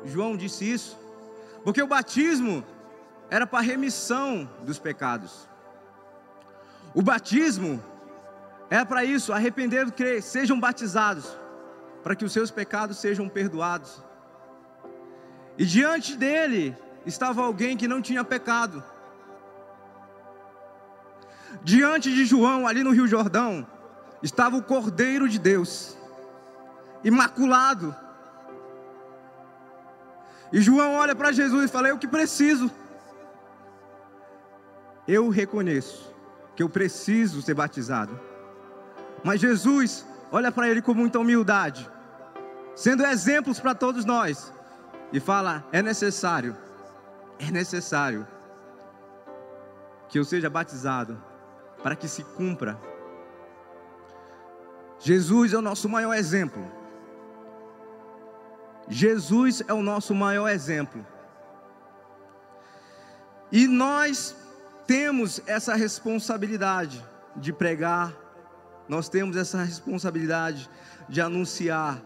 João 0.04 0.36
disse 0.36 0.70
isso? 0.70 0.98
Porque 1.64 1.82
o 1.82 1.86
batismo 1.86 2.64
era 3.30 3.46
para 3.46 3.60
remissão 3.60 4.48
dos 4.62 4.78
pecados. 4.78 5.48
O 6.94 7.02
batismo 7.02 7.82
é 8.70 8.84
para 8.84 9.04
isso, 9.04 9.32
arrepender 9.32 9.86
e 9.86 9.92
crer, 9.92 10.22
sejam 10.22 10.58
batizados, 10.58 11.36
para 12.02 12.16
que 12.16 12.24
os 12.24 12.32
seus 12.32 12.50
pecados 12.50 12.98
sejam 12.98 13.28
perdoados. 13.28 14.02
E 15.58 15.64
diante 15.64 16.16
dele 16.16 16.76
estava 17.04 17.42
alguém 17.42 17.76
que 17.76 17.88
não 17.88 18.02
tinha 18.02 18.24
pecado. 18.24 18.82
Diante 21.62 22.12
de 22.12 22.24
João, 22.24 22.66
ali 22.66 22.82
no 22.82 22.90
Rio 22.90 23.06
Jordão, 23.06 23.66
estava 24.22 24.56
o 24.56 24.62
Cordeiro 24.62 25.28
de 25.28 25.38
Deus, 25.38 25.96
imaculado. 27.02 27.94
E 30.52 30.60
João 30.60 30.94
olha 30.94 31.14
para 31.14 31.32
Jesus 31.32 31.64
e 31.64 31.72
fala: 31.72 31.88
Eu 31.88 31.98
que 31.98 32.06
preciso. 32.06 32.70
Eu 35.06 35.28
reconheço 35.28 36.14
que 36.54 36.62
eu 36.62 36.68
preciso 36.68 37.42
ser 37.42 37.54
batizado. 37.54 38.18
Mas 39.22 39.40
Jesus 39.40 40.06
olha 40.30 40.50
para 40.50 40.68
ele 40.68 40.82
com 40.82 40.94
muita 40.94 41.18
humildade, 41.18 41.88
sendo 42.74 43.04
exemplos 43.04 43.60
para 43.60 43.74
todos 43.74 44.04
nós, 44.04 44.52
e 45.12 45.20
fala: 45.20 45.64
É 45.72 45.82
necessário, 45.82 46.56
é 47.38 47.50
necessário 47.50 48.26
que 50.08 50.18
eu 50.18 50.24
seja 50.24 50.48
batizado 50.48 51.20
para 51.82 51.96
que 51.96 52.08
se 52.08 52.22
cumpra. 52.22 52.78
Jesus 54.98 55.52
é 55.52 55.58
o 55.58 55.62
nosso 55.62 55.88
maior 55.88 56.14
exemplo. 56.14 56.64
Jesus 58.88 59.62
é 59.66 59.72
o 59.72 59.82
nosso 59.82 60.14
maior 60.14 60.48
exemplo. 60.48 61.04
E 63.50 63.66
nós 63.66 64.36
temos 64.86 65.40
essa 65.46 65.74
responsabilidade 65.74 67.04
de 67.36 67.52
pregar, 67.52 68.14
nós 68.88 69.08
temos 69.08 69.36
essa 69.36 69.62
responsabilidade 69.62 70.70
de 71.08 71.20
anunciar 71.20 72.00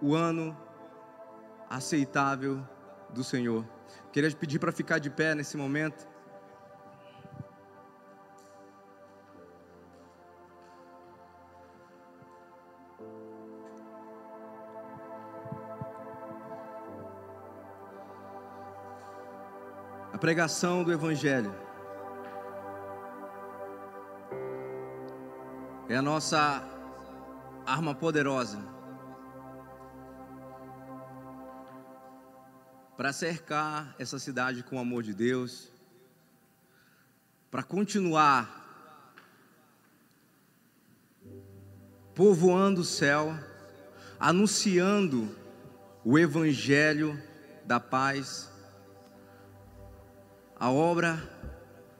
o 0.00 0.14
ano 0.14 0.56
aceitável 1.68 2.66
do 3.10 3.22
Senhor. 3.22 3.64
Queria 4.12 4.30
te 4.30 4.36
pedir 4.36 4.58
para 4.58 4.72
ficar 4.72 4.98
de 4.98 5.10
pé 5.10 5.34
nesse 5.34 5.56
momento. 5.56 6.08
Pregação 20.20 20.84
do 20.84 20.92
Evangelho. 20.92 21.54
É 25.88 25.96
a 25.96 26.02
nossa 26.02 26.62
arma 27.64 27.94
poderosa 27.94 28.58
para 32.98 33.14
cercar 33.14 33.94
essa 33.98 34.18
cidade 34.18 34.62
com 34.62 34.76
o 34.76 34.78
amor 34.78 35.02
de 35.02 35.14
Deus, 35.14 35.70
para 37.50 37.62
continuar 37.62 38.58
povoando 42.14 42.82
o 42.82 42.84
céu, 42.84 43.34
anunciando 44.18 45.34
o 46.04 46.18
Evangelho 46.18 47.18
da 47.64 47.80
paz 47.80 48.49
a 50.60 50.70
obra 50.70 51.18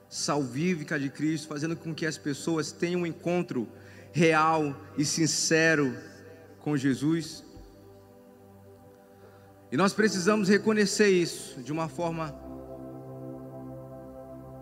salvífica 0.07 1.01
de 1.01 1.09
Cristo, 1.09 1.49
fazendo 1.49 1.75
com 1.75 1.95
que 1.95 2.05
as 2.05 2.19
pessoas 2.19 2.71
tenham 2.71 3.01
um 3.01 3.07
encontro 3.07 3.67
real 4.13 4.77
e 4.99 5.05
sincero 5.05 5.97
com 6.61 6.77
Jesus. 6.77 7.43
E 9.73 9.79
nós 9.79 9.95
precisamos 9.95 10.49
reconhecer 10.51 11.09
isso 11.09 11.63
de 11.63 11.73
uma 11.73 11.89
forma 11.89 12.35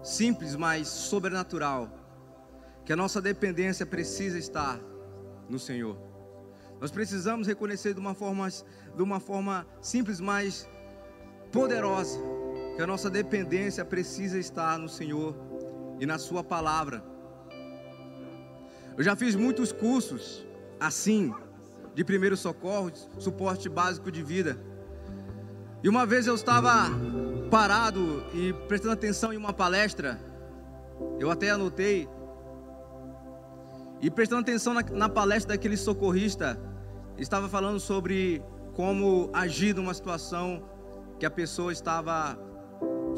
simples, 0.00 0.54
mas 0.54 0.87
sobrenatural, 0.87 1.90
que 2.84 2.92
a 2.92 2.96
nossa 2.96 3.20
dependência 3.20 3.84
precisa 3.84 4.38
estar 4.38 4.78
no 5.48 5.58
Senhor. 5.58 5.98
Nós 6.80 6.92
precisamos 6.92 7.48
reconhecer 7.48 7.94
de 7.94 8.00
uma 8.00 8.14
forma, 8.14 8.48
de 8.48 9.02
uma 9.02 9.18
forma 9.18 9.66
simples, 9.80 10.20
mas 10.20 10.68
poderosa 11.50 12.38
que 12.78 12.82
a 12.82 12.86
nossa 12.86 13.10
dependência 13.10 13.84
precisa 13.84 14.38
estar 14.38 14.78
no 14.78 14.88
Senhor 14.88 15.34
e 15.98 16.06
na 16.06 16.16
Sua 16.16 16.44
palavra. 16.44 17.02
Eu 18.96 19.02
já 19.02 19.16
fiz 19.16 19.34
muitos 19.34 19.72
cursos 19.72 20.46
assim, 20.78 21.34
de 21.92 22.04
primeiros 22.04 22.38
socorros, 22.38 23.10
suporte 23.18 23.68
básico 23.68 24.12
de 24.12 24.22
vida. 24.22 24.56
E 25.82 25.88
uma 25.88 26.06
vez 26.06 26.28
eu 26.28 26.36
estava 26.36 26.88
parado 27.50 28.24
e 28.32 28.52
prestando 28.68 28.92
atenção 28.92 29.32
em 29.32 29.36
uma 29.36 29.52
palestra, 29.52 30.16
eu 31.18 31.32
até 31.32 31.50
anotei, 31.50 32.08
e 34.00 34.08
prestando 34.08 34.42
atenção 34.42 34.72
na, 34.72 34.82
na 34.84 35.08
palestra 35.08 35.56
daquele 35.56 35.76
socorrista, 35.76 36.56
estava 37.16 37.48
falando 37.48 37.80
sobre 37.80 38.40
como 38.72 39.30
agir 39.32 39.74
numa 39.74 39.92
situação 39.92 40.62
que 41.18 41.26
a 41.26 41.30
pessoa 41.30 41.72
estava 41.72 42.46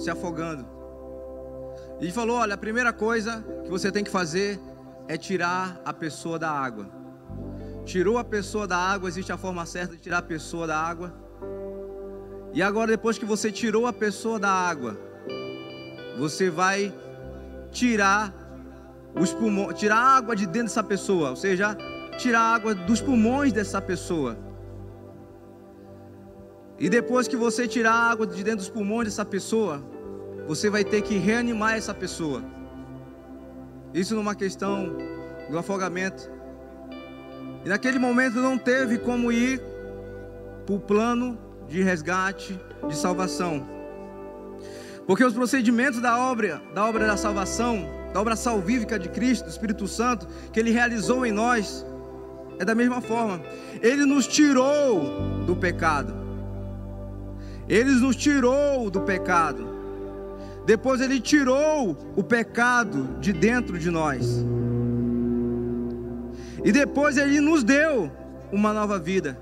se 0.00 0.10
afogando. 0.10 0.66
E 2.00 2.10
falou: 2.10 2.38
Olha, 2.38 2.54
a 2.54 2.58
primeira 2.58 2.92
coisa 2.92 3.44
que 3.64 3.70
você 3.70 3.92
tem 3.92 4.02
que 4.02 4.10
fazer 4.10 4.58
é 5.06 5.16
tirar 5.16 5.80
a 5.84 5.92
pessoa 5.92 6.38
da 6.38 6.50
água. 6.50 6.88
Tirou 7.84 8.18
a 8.18 8.24
pessoa 8.24 8.66
da 8.66 8.76
água, 8.76 9.08
existe 9.08 9.32
a 9.32 9.36
forma 9.36 9.66
certa 9.66 9.94
de 9.94 10.02
tirar 10.02 10.18
a 10.18 10.22
pessoa 10.22 10.66
da 10.66 10.78
água. 10.78 11.12
E 12.52 12.62
agora, 12.62 12.88
depois 12.88 13.18
que 13.18 13.24
você 13.24 13.52
tirou 13.52 13.86
a 13.86 13.92
pessoa 13.92 14.38
da 14.38 14.50
água, 14.50 14.98
você 16.18 16.50
vai 16.50 16.92
tirar 17.70 18.32
os 19.14 19.32
pulmões, 19.32 19.78
tirar 19.78 19.96
a 19.96 20.16
água 20.16 20.34
de 20.34 20.46
dentro 20.46 20.68
dessa 20.68 20.82
pessoa, 20.82 21.30
ou 21.30 21.36
seja, 21.36 21.76
tirar 22.18 22.40
a 22.40 22.54
água 22.54 22.74
dos 22.74 23.00
pulmões 23.00 23.52
dessa 23.52 23.80
pessoa. 23.80 24.36
E 26.80 26.88
depois 26.88 27.28
que 27.28 27.36
você 27.36 27.68
tirar 27.68 27.92
a 27.92 28.10
água 28.10 28.26
de 28.26 28.42
dentro 28.42 28.60
dos 28.60 28.70
pulmões 28.70 29.06
dessa 29.06 29.22
pessoa, 29.22 29.84
você 30.48 30.70
vai 30.70 30.82
ter 30.82 31.02
que 31.02 31.18
reanimar 31.18 31.76
essa 31.76 31.92
pessoa. 31.92 32.42
Isso 33.92 34.14
numa 34.14 34.34
questão 34.34 34.96
do 35.50 35.58
afogamento. 35.58 36.30
E 37.66 37.68
naquele 37.68 37.98
momento 37.98 38.36
não 38.36 38.56
teve 38.56 38.96
como 38.96 39.30
ir 39.30 39.60
para 40.64 40.74
o 40.74 40.80
plano 40.80 41.38
de 41.68 41.82
resgate, 41.82 42.58
de 42.88 42.96
salvação. 42.96 43.68
Porque 45.06 45.22
os 45.22 45.34
procedimentos 45.34 46.00
da 46.00 46.16
obra, 46.16 46.62
da 46.74 46.86
obra 46.86 47.06
da 47.06 47.16
salvação, 47.16 47.86
da 48.14 48.20
obra 48.22 48.36
salvífica 48.36 48.98
de 48.98 49.10
Cristo, 49.10 49.44
do 49.44 49.50
Espírito 49.50 49.86
Santo, 49.86 50.26
que 50.50 50.58
Ele 50.58 50.70
realizou 50.70 51.26
em 51.26 51.32
nós, 51.32 51.84
é 52.58 52.64
da 52.64 52.74
mesma 52.74 53.02
forma. 53.02 53.42
Ele 53.82 54.06
nos 54.06 54.26
tirou 54.26 55.44
do 55.44 55.54
pecado. 55.54 56.19
Ele 57.70 57.92
nos 57.92 58.16
tirou 58.16 58.90
do 58.90 59.00
pecado. 59.00 59.64
Depois 60.66 61.00
ele 61.00 61.20
tirou 61.20 61.96
o 62.16 62.22
pecado 62.22 63.16
de 63.20 63.32
dentro 63.32 63.78
de 63.78 63.90
nós. 63.90 64.44
E 66.64 66.72
depois 66.72 67.16
ele 67.16 67.40
nos 67.40 67.62
deu 67.62 68.10
uma 68.50 68.72
nova 68.72 68.98
vida. 68.98 69.38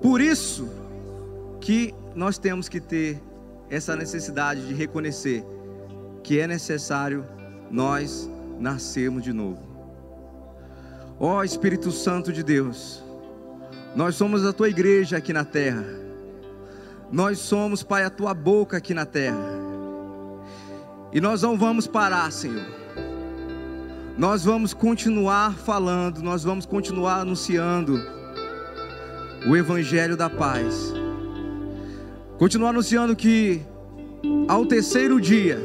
Por 0.00 0.22
isso 0.22 0.66
que 1.60 1.94
nós 2.14 2.38
temos 2.38 2.70
que 2.70 2.80
ter 2.80 3.22
essa 3.68 3.94
necessidade 3.94 4.66
de 4.66 4.72
reconhecer 4.72 5.44
que 6.22 6.40
é 6.40 6.46
necessário 6.46 7.26
nós 7.70 8.30
nascermos 8.58 9.22
de 9.22 9.32
novo. 9.34 9.60
Ó 11.18 11.36
oh, 11.36 11.44
Espírito 11.44 11.92
Santo 11.92 12.32
de 12.32 12.42
Deus, 12.42 13.04
nós 13.94 14.14
somos 14.14 14.44
a 14.46 14.54
tua 14.54 14.70
igreja 14.70 15.18
aqui 15.18 15.34
na 15.34 15.44
terra. 15.44 16.00
Nós 17.12 17.38
somos, 17.38 17.82
Pai, 17.82 18.04
a 18.04 18.10
tua 18.10 18.32
boca 18.32 18.76
aqui 18.76 18.94
na 18.94 19.04
terra. 19.04 19.60
E 21.12 21.20
nós 21.20 21.42
não 21.42 21.58
vamos 21.58 21.86
parar, 21.86 22.30
Senhor. 22.30 22.64
Nós 24.16 24.44
vamos 24.44 24.72
continuar 24.72 25.54
falando, 25.54 26.22
nós 26.22 26.44
vamos 26.44 26.66
continuar 26.66 27.20
anunciando 27.20 28.00
o 29.48 29.56
Evangelho 29.56 30.16
da 30.16 30.30
paz. 30.30 30.92
Continuar 32.38 32.70
anunciando 32.70 33.16
que 33.16 33.60
ao 34.46 34.64
terceiro 34.64 35.20
dia, 35.20 35.58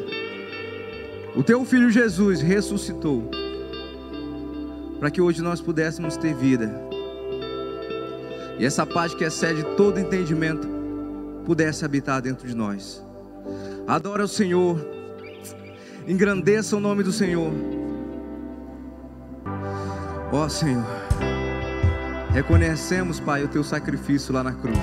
o 1.35 1.43
teu 1.43 1.63
filho 1.63 1.91
Jesus 1.91 2.41
ressuscitou, 2.41 3.29
para 4.99 5.11
que 5.11 5.21
hoje 5.21 5.43
nós 5.43 5.61
pudéssemos 5.61 6.17
ter 6.17 6.33
vida. 6.33 6.73
E 8.57 8.65
essa 8.65 8.85
paz 8.85 9.13
que 9.13 9.23
excede 9.23 9.63
todo 9.75 9.99
entendimento 9.99 10.74
pudesse 11.45 11.85
habitar 11.85 12.21
dentro 12.21 12.47
de 12.47 12.55
nós. 12.55 13.03
Adora 13.87 14.23
o 14.23 14.27
Senhor, 14.27 14.83
engrandeça 16.07 16.75
o 16.75 16.79
nome 16.79 17.03
do 17.03 17.11
Senhor. 17.11 17.53
Ó 20.31 20.49
Senhor, 20.49 20.83
reconhecemos, 22.33 23.19
Pai, 23.19 23.43
o 23.43 23.47
teu 23.47 23.63
sacrifício 23.63 24.33
lá 24.33 24.43
na 24.43 24.53
cruz. 24.53 24.79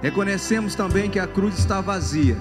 Reconhecemos 0.00 0.74
também 0.74 1.10
que 1.10 1.18
a 1.18 1.26
cruz 1.26 1.58
está 1.58 1.80
vazia. 1.80 2.36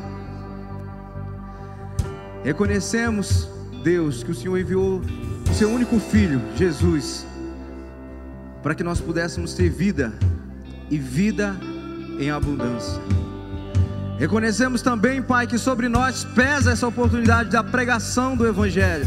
Reconhecemos, 2.44 3.50
Deus, 3.84 4.24
que 4.24 4.32
o 4.32 4.36
Senhor 4.36 4.58
enviou 4.58 5.02
o 5.50 5.54
seu 5.54 5.70
único 5.70 6.00
filho, 6.00 6.40
Jesus, 6.56 7.26
para 8.64 8.74
que 8.74 8.84
nós 8.84 9.02
pudéssemos 9.02 9.54
ter 9.54 9.70
vida 9.70 10.14
e 10.90 10.98
vida 10.98 11.56
em 12.20 12.30
abundância. 12.30 13.02
Reconhecemos 14.18 14.82
também, 14.82 15.22
Pai, 15.22 15.46
que 15.46 15.60
sobre 15.60 15.88
nós 15.88 16.24
pesa 16.24 16.72
essa 16.72 16.88
oportunidade 16.88 17.52
da 17.52 17.64
pregação 17.64 18.36
do 18.36 18.48
Evangelho. 18.48 19.06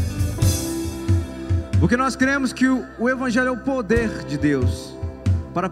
Porque 1.79 1.97
nós 1.97 2.15
cremos 2.15 2.53
que 2.53 2.67
o, 2.67 3.09
Evangelho 3.09 3.47
é 3.47 3.51
o 3.51 3.57
poder 3.57 4.25
de 4.25 4.37
Deus 4.37 4.95
para, 5.53 5.69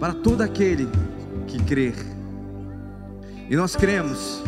para 0.00 0.14
todo 0.14 0.40
aquele 0.40 0.88
que 1.46 1.62
crer. 1.62 1.94
E 3.50 3.56
nós 3.56 3.76
cremos, 3.76 4.42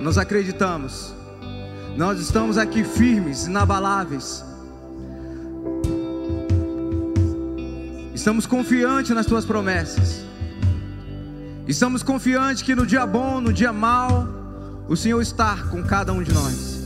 nós 0.00 0.18
acreditamos, 0.18 1.14
nós 1.96 2.18
estamos 2.18 2.58
aqui 2.58 2.82
firmes, 2.82 3.46
inabaláveis. 3.46 4.44
Estamos 8.22 8.46
confiantes 8.46 9.10
nas 9.10 9.26
tuas 9.26 9.44
promessas. 9.44 10.24
Estamos 11.66 12.04
confiantes 12.04 12.62
que 12.62 12.72
no 12.72 12.86
dia 12.86 13.04
bom, 13.04 13.40
no 13.40 13.52
dia 13.52 13.72
mau, 13.72 14.28
o 14.88 14.96
Senhor 14.96 15.20
está 15.20 15.56
com 15.72 15.82
cada 15.82 16.12
um 16.12 16.22
de 16.22 16.32
nós. 16.32 16.84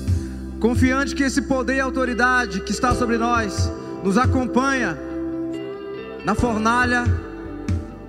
Confiante 0.58 1.14
que 1.14 1.22
esse 1.22 1.42
poder 1.42 1.76
e 1.76 1.80
autoridade 1.80 2.60
que 2.60 2.72
está 2.72 2.94
sobre 2.94 3.18
nós 3.18 3.70
nos 4.02 4.16
acompanha 4.16 4.96
na 6.24 6.34
fornalha, 6.34 7.04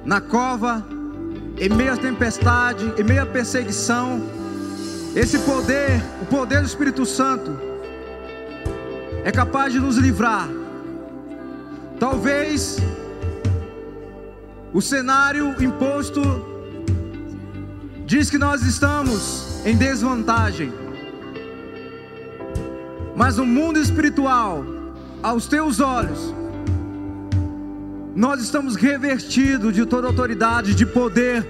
na 0.06 0.22
cova, 0.22 0.88
em 1.60 1.68
meio 1.68 1.96
à 1.96 1.98
tempestade, 1.98 2.94
em 2.98 3.04
meio 3.04 3.24
à 3.24 3.26
perseguição. 3.26 4.22
Esse 5.14 5.38
poder, 5.40 6.02
o 6.22 6.26
poder 6.28 6.62
do 6.62 6.66
Espírito 6.66 7.06
Santo, 7.06 7.60
é 9.26 9.34
capaz 9.34 9.74
de 9.74 9.82
nos 9.82 9.98
livrar. 9.98 10.48
Talvez 12.00 12.80
o 14.78 14.82
cenário 14.82 15.56
imposto 15.60 16.22
diz 18.06 18.30
que 18.30 18.38
nós 18.38 18.62
estamos 18.62 19.66
em 19.66 19.76
desvantagem. 19.76 20.72
Mas 23.16 23.38
no 23.38 23.46
mundo 23.48 23.80
espiritual, 23.80 24.64
aos 25.24 25.48
teus 25.48 25.80
olhos, 25.80 26.32
nós 28.16 28.40
estamos 28.40 28.76
revestidos 28.76 29.74
de 29.74 29.84
toda 29.84 30.06
autoridade, 30.06 30.76
de 30.76 30.86
poder, 30.86 31.44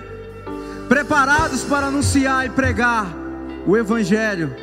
preparados 0.88 1.66
para 1.66 1.88
anunciar 1.88 2.46
e 2.46 2.50
pregar 2.50 3.14
o 3.66 3.76
Evangelho 3.76 4.56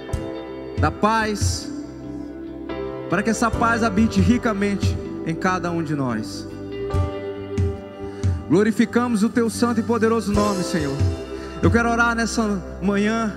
da 0.81 0.91
paz, 0.91 1.71
para 3.11 3.23
que 3.23 3.29
essa 3.29 3.51
paz 3.51 3.83
habite 3.83 4.23
ricamente 4.23 4.97
em 5.27 5.35
cada 5.35 5.71
um 5.71 5.83
de 5.83 5.95
nós. 5.95 6.54
Glorificamos 8.49 9.23
o 9.23 9.29
teu 9.29 9.49
santo 9.49 9.81
e 9.81 9.83
poderoso 9.83 10.33
nome, 10.33 10.63
Senhor. 10.63 10.97
Eu 11.63 11.71
quero 11.71 11.91
orar 11.91 12.15
nessa 12.15 12.63
manhã 12.83 13.33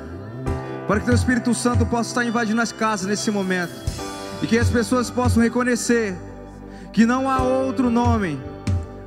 para 0.86 1.00
que 1.00 1.06
teu 1.06 1.16
Espírito 1.16 1.54
Santo 1.54 1.86
possa 1.86 2.10
estar 2.10 2.26
invadindo 2.26 2.62
as 2.62 2.72
casas 2.72 3.08
nesse 3.08 3.32
momento 3.32 3.72
e 4.42 4.48
que 4.48 4.58
as 4.58 4.70
pessoas 4.70 5.10
possam 5.10 5.42
reconhecer 5.42 6.16
que 6.92 7.06
não 7.06 7.30
há 7.30 7.42
outro 7.42 7.90
nome 7.90 8.40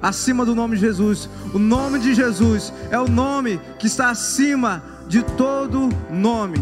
acima 0.00 0.44
do 0.44 0.54
nome 0.54 0.76
de 0.76 0.82
Jesus. 0.82 1.28
O 1.52 1.58
nome 1.58 1.98
de 1.98 2.14
Jesus 2.14 2.72
é 2.90 2.98
o 2.98 3.08
nome 3.08 3.60
que 3.78 3.86
está 3.86 4.08
acima 4.10 4.82
de 5.06 5.22
todo 5.22 5.90
nome. 6.10 6.58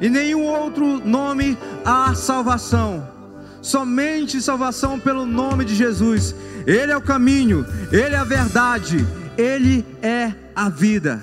E 0.00 0.08
nenhum 0.08 0.44
outro 0.44 1.00
nome 1.04 1.56
há 1.84 2.14
salvação. 2.14 3.17
Somente 3.60 4.40
salvação 4.40 4.98
pelo 4.98 5.26
nome 5.26 5.64
de 5.64 5.74
Jesus. 5.74 6.34
Ele 6.66 6.92
é 6.92 6.96
o 6.96 7.00
caminho, 7.00 7.66
ele 7.90 8.14
é 8.14 8.18
a 8.18 8.24
verdade, 8.24 9.06
ele 9.36 9.84
é 10.02 10.32
a 10.54 10.68
vida. 10.68 11.22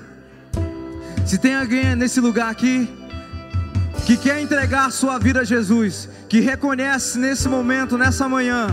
Se 1.25 1.37
tem 1.37 1.55
alguém 1.55 1.95
nesse 1.95 2.19
lugar 2.19 2.51
aqui 2.51 2.89
que 4.05 4.15
quer 4.15 4.39
entregar 4.39 4.91
sua 4.91 5.17
vida 5.17 5.41
a 5.41 5.43
Jesus, 5.43 6.07
que 6.29 6.39
reconhece 6.39 7.17
nesse 7.17 7.49
momento, 7.49 7.97
nessa 7.97 8.29
manhã, 8.29 8.67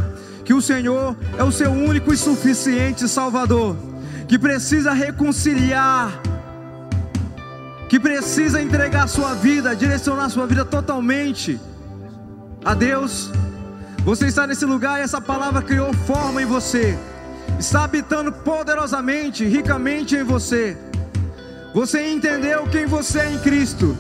que 0.44 0.52
o 0.52 0.60
Senhor 0.60 1.16
é 1.38 1.42
o 1.42 1.50
seu 1.50 1.70
único 1.70 2.12
e 2.12 2.16
suficiente 2.16 3.08
Salvador, 3.08 3.76
que 4.28 4.38
precisa 4.38 4.92
reconciliar, 4.92 6.20
que 7.88 7.98
precisa 7.98 8.60
entregar 8.60 9.08
sua 9.08 9.34
vida, 9.34 9.74
direcionar 9.74 10.28
sua 10.28 10.46
vida 10.46 10.64
totalmente 10.64 11.58
a 12.64 12.74
Deus. 12.74 13.30
Você 14.04 14.26
está 14.26 14.48
nesse 14.48 14.64
lugar 14.64 14.98
e 14.98 15.02
essa 15.02 15.20
palavra 15.20 15.62
criou 15.62 15.94
forma 15.94 16.42
em 16.42 16.44
você, 16.44 16.98
está 17.56 17.84
habitando 17.84 18.32
poderosamente, 18.32 19.44
ricamente 19.44 20.16
em 20.16 20.24
você. 20.24 20.76
Você 21.72 22.10
entendeu 22.12 22.66
quem 22.66 22.84
você 22.84 23.20
é 23.20 23.32
em 23.32 23.38
Cristo 23.38 23.96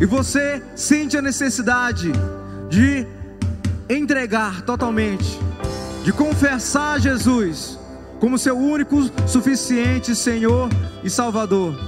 e 0.00 0.06
você 0.06 0.60
sente 0.74 1.16
a 1.16 1.22
necessidade 1.22 2.10
de 2.68 3.06
entregar 3.88 4.62
totalmente, 4.62 5.38
de 6.02 6.12
confessar 6.12 7.00
Jesus 7.00 7.78
como 8.18 8.36
seu 8.36 8.58
único, 8.58 9.08
suficiente 9.28 10.16
Senhor 10.16 10.68
e 11.04 11.08
Salvador. 11.08 11.78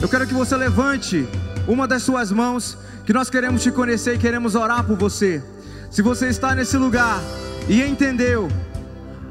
Eu 0.00 0.08
quero 0.08 0.24
que 0.24 0.34
você 0.34 0.56
levante 0.56 1.26
uma 1.66 1.88
das 1.88 2.04
suas 2.04 2.30
mãos, 2.30 2.78
que 3.04 3.12
nós 3.12 3.28
queremos 3.28 3.60
te 3.60 3.72
conhecer 3.72 4.14
e 4.14 4.18
queremos 4.18 4.54
orar 4.54 4.84
por 4.84 4.96
você. 4.96 5.42
Se 5.90 6.02
você 6.02 6.28
está 6.28 6.54
nesse 6.54 6.76
lugar 6.76 7.20
e 7.68 7.82
entendeu 7.82 8.48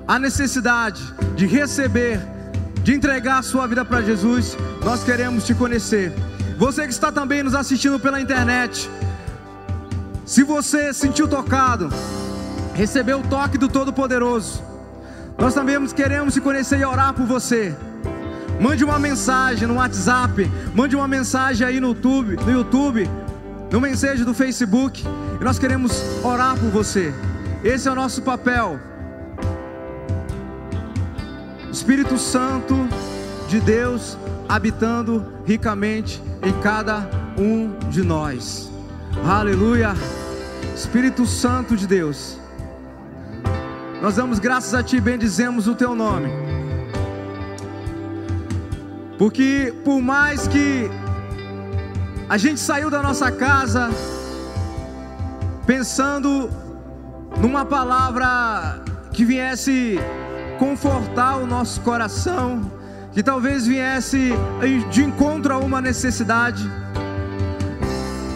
a 0.08 0.20
necessidade 0.20 1.02
de 1.36 1.46
receber 1.46 2.20
de 2.86 2.94
entregar 2.94 3.40
a 3.40 3.42
sua 3.42 3.66
vida 3.66 3.84
para 3.84 4.00
Jesus, 4.04 4.56
nós 4.84 5.04
queremos 5.04 5.44
te 5.44 5.56
conhecer. 5.56 6.14
Você 6.56 6.84
que 6.84 6.94
está 6.94 7.12
também 7.12 7.42
nos 7.42 7.56
assistindo 7.56 8.00
pela 8.00 8.22
internet, 8.22 8.88
se 10.24 10.44
você 10.44 10.94
sentiu 10.94 11.28
tocado, 11.28 11.90
recebeu 12.76 13.22
o 13.22 13.24
toque 13.24 13.58
do 13.58 13.68
Todo-Poderoso, 13.68 14.64
nós 15.36 15.56
também 15.56 15.84
queremos 15.88 16.36
te 16.36 16.42
conhecer 16.42 16.80
e 16.80 16.86
orar 16.86 17.12
por 17.16 17.26
você. 17.26 17.76
Mande 18.62 18.84
uma 18.84 19.00
mensagem 19.00 19.68
no 19.68 19.76
WhatsApp, 19.76 20.50
mande 20.76 20.96
uma 20.96 21.08
mensagem 21.08 21.66
aí 21.66 21.80
no 21.80 21.88
YouTube, 21.88 22.36
no 22.36 22.52
YouTube, 22.52 23.10
no 23.72 23.82
mensagem 23.82 24.24
do 24.24 24.34
Facebook, 24.34 25.04
e 25.40 25.44
nós 25.44 25.60
queremos 25.60 25.92
orar 26.24 26.58
por 26.58 26.70
você. 26.70 27.14
Esse 27.64 27.88
é 27.88 27.92
o 27.92 27.96
nosso 27.96 28.22
papel. 28.22 28.80
Espírito 31.72 32.18
Santo 32.18 32.88
de 33.50 33.60
Deus 33.60 34.18
habitando 34.48 35.34
ricamente 35.46 36.22
em 36.42 36.54
cada 36.62 37.10
um 37.38 37.78
de 37.90 38.02
nós. 38.02 38.72
Aleluia. 39.26 39.94
Espírito 40.76 41.26
Santo 41.26 41.76
de 41.76 41.88
Deus. 41.88 42.38
Nós 44.02 44.16
damos 44.16 44.40
graças 44.40 44.74
a 44.74 44.84
Ti, 44.84 45.00
bendizemos 45.02 45.68
o 45.68 45.76
Teu 45.76 45.96
nome. 45.96 46.30
Porque 49.18 49.74
por 49.84 50.02
mais 50.02 50.48
que 50.48 50.90
a 52.28 52.38
gente 52.38 52.60
saiu 52.60 52.90
da 52.90 53.02
nossa 53.04 53.32
casa 53.32 53.90
pensando 55.66 56.50
numa 57.40 57.66
palavra 57.66 58.82
que 59.12 59.24
viesse 59.24 60.00
confortar 60.58 61.38
o 61.38 61.46
nosso 61.46 61.82
coração, 61.82 62.72
que 63.12 63.22
talvez 63.22 63.68
viesse 63.68 64.34
de 64.90 65.04
encontro 65.04 65.54
a 65.54 65.58
uma 65.58 65.82
necessidade. 65.82 66.70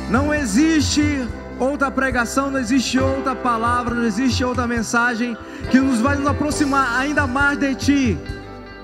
Não 0.10 0.34
existe 0.34 1.28
outra 1.60 1.90
pregação, 1.90 2.50
não 2.52 2.60
existe 2.60 3.00
outra 3.00 3.36
palavra, 3.36 3.96
não 3.96 4.06
existe 4.06 4.44
outra 4.44 4.68
mensagem 4.68 5.36
que 5.70 5.80
nos 5.80 6.00
vai 6.00 6.16
nos 6.16 6.28
aproximar 6.28 7.00
ainda 7.00 7.26
mais 7.26 7.58
de 7.58 7.76
Ti, 7.76 8.18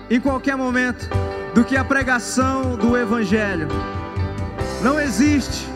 em 0.09 0.19
qualquer 0.19 0.55
momento, 0.55 1.07
do 1.53 1.63
que 1.63 1.77
a 1.77 1.83
pregação 1.83 2.75
do 2.75 2.97
Evangelho. 2.97 3.67
Não 4.85 4.99
existe. 4.99 5.67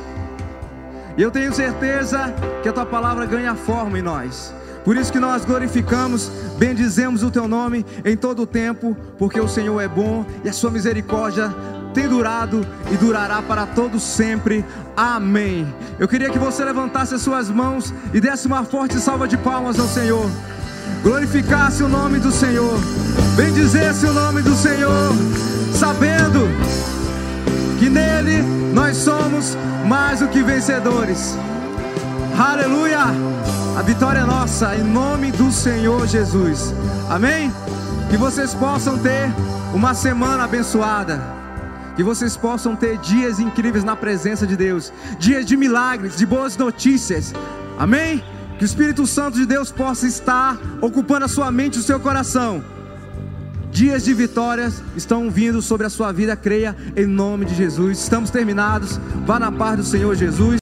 E 1.18 1.22
eu 1.24 1.32
tenho 1.32 1.52
certeza 1.52 2.32
que 2.62 2.70
a 2.70 2.72
Tua 2.72 2.86
palavra 2.86 3.26
ganha 3.26 3.56
forma 3.56 3.98
em 3.98 4.04
nós. 4.04 4.54
Por 4.86 4.96
isso 4.96 5.12
que 5.12 5.20
nós 5.20 5.44
glorificamos, 5.44 6.30
bendizemos 6.60 7.24
o 7.24 7.32
teu 7.32 7.48
nome 7.48 7.84
em 8.06 8.16
todo 8.16 8.44
o 8.44 8.46
tempo, 8.46 8.96
porque 9.18 9.42
o 9.42 9.48
Senhor 9.48 9.82
é 9.82 9.88
bom 9.88 10.24
e 10.44 10.50
a 10.50 10.54
sua 10.54 10.70
misericórdia 10.70 11.52
tem 11.92 12.08
durado 12.08 12.64
e 12.92 12.98
durará 12.98 13.42
para 13.42 13.66
todos 13.66 14.04
sempre. 14.04 14.64
Amém. 14.96 15.68
Eu 15.98 16.08
queria 16.08 16.30
que 16.30 16.38
você 16.38 16.64
levantasse 16.64 17.16
as 17.16 17.22
suas 17.24 17.50
mãos 17.50 17.92
e 18.14 18.22
desse 18.22 18.46
uma 18.46 18.64
forte 18.64 19.00
salva 19.00 19.28
de 19.28 19.38
palmas 19.38 19.80
ao 19.80 19.88
Senhor. 19.88 20.30
Glorificasse 21.02 21.82
o 21.82 21.90
nome 21.90 22.20
do 22.20 22.32
Senhor. 22.32 22.78
Bendizesse 23.36 24.06
o 24.06 24.14
nome 24.14 24.44
do 24.44 24.54
Senhor, 24.54 25.14
sabendo 25.74 26.48
que 27.80 27.90
nele 27.90 28.42
nós 28.74 28.98
somos 28.98 29.58
mais 29.88 30.20
do 30.20 30.28
que 30.28 30.44
vencedores. 30.44 31.38
Aleluia! 32.38 33.06
A 33.78 33.82
vitória 33.82 34.20
é 34.20 34.26
nossa 34.26 34.76
em 34.76 34.84
nome 34.84 35.32
do 35.32 35.50
Senhor 35.50 36.06
Jesus. 36.06 36.74
Amém? 37.10 37.52
Que 38.10 38.18
vocês 38.18 38.54
possam 38.54 38.98
ter 39.00 39.34
uma 39.74 39.94
semana 39.94 40.44
abençoada. 40.44 41.22
Que 41.96 42.04
vocês 42.04 42.36
possam 42.36 42.76
ter 42.76 42.98
dias 42.98 43.40
incríveis 43.40 43.84
na 43.86 43.96
presença 43.96 44.46
de 44.46 44.58
Deus, 44.58 44.92
dias 45.18 45.46
de 45.46 45.56
milagres, 45.56 46.18
de 46.18 46.26
boas 46.26 46.58
notícias. 46.58 47.34
Amém? 47.78 48.22
Que 48.58 48.64
o 48.64 48.66
Espírito 48.66 49.08
Santo 49.08 49.38
de 49.38 49.46
Deus 49.46 49.72
possa 49.72 50.06
estar 50.06 50.58
ocupando 50.82 51.26
a 51.26 51.30
sua 51.30 51.50
mente 51.50 51.76
e 51.76 51.80
o 51.80 51.84
seu 51.84 52.00
coração. 52.00 52.62
Dias 53.72 54.04
de 54.04 54.14
vitórias 54.14 54.82
estão 54.96 55.30
vindo 55.30 55.62
sobre 55.62 55.86
a 55.86 55.90
sua 55.90 56.12
vida, 56.12 56.36
creia 56.36 56.76
em 56.96 57.06
nome 57.06 57.46
de 57.46 57.54
Jesus. 57.56 58.00
Estamos 58.00 58.30
terminados. 58.30 59.00
Vá 59.26 59.40
na 59.40 59.52
paz 59.52 59.78
do 59.78 59.84
Senhor 59.84 60.16
Jesus. 60.16 60.58